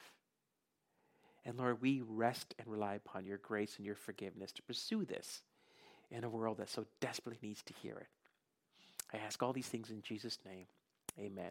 [1.44, 5.42] And Lord, we rest and rely upon your grace and your forgiveness to pursue this
[6.10, 8.06] in a world that so desperately needs to hear it.
[9.12, 10.66] I ask all these things in Jesus' name.
[11.18, 11.50] Amen.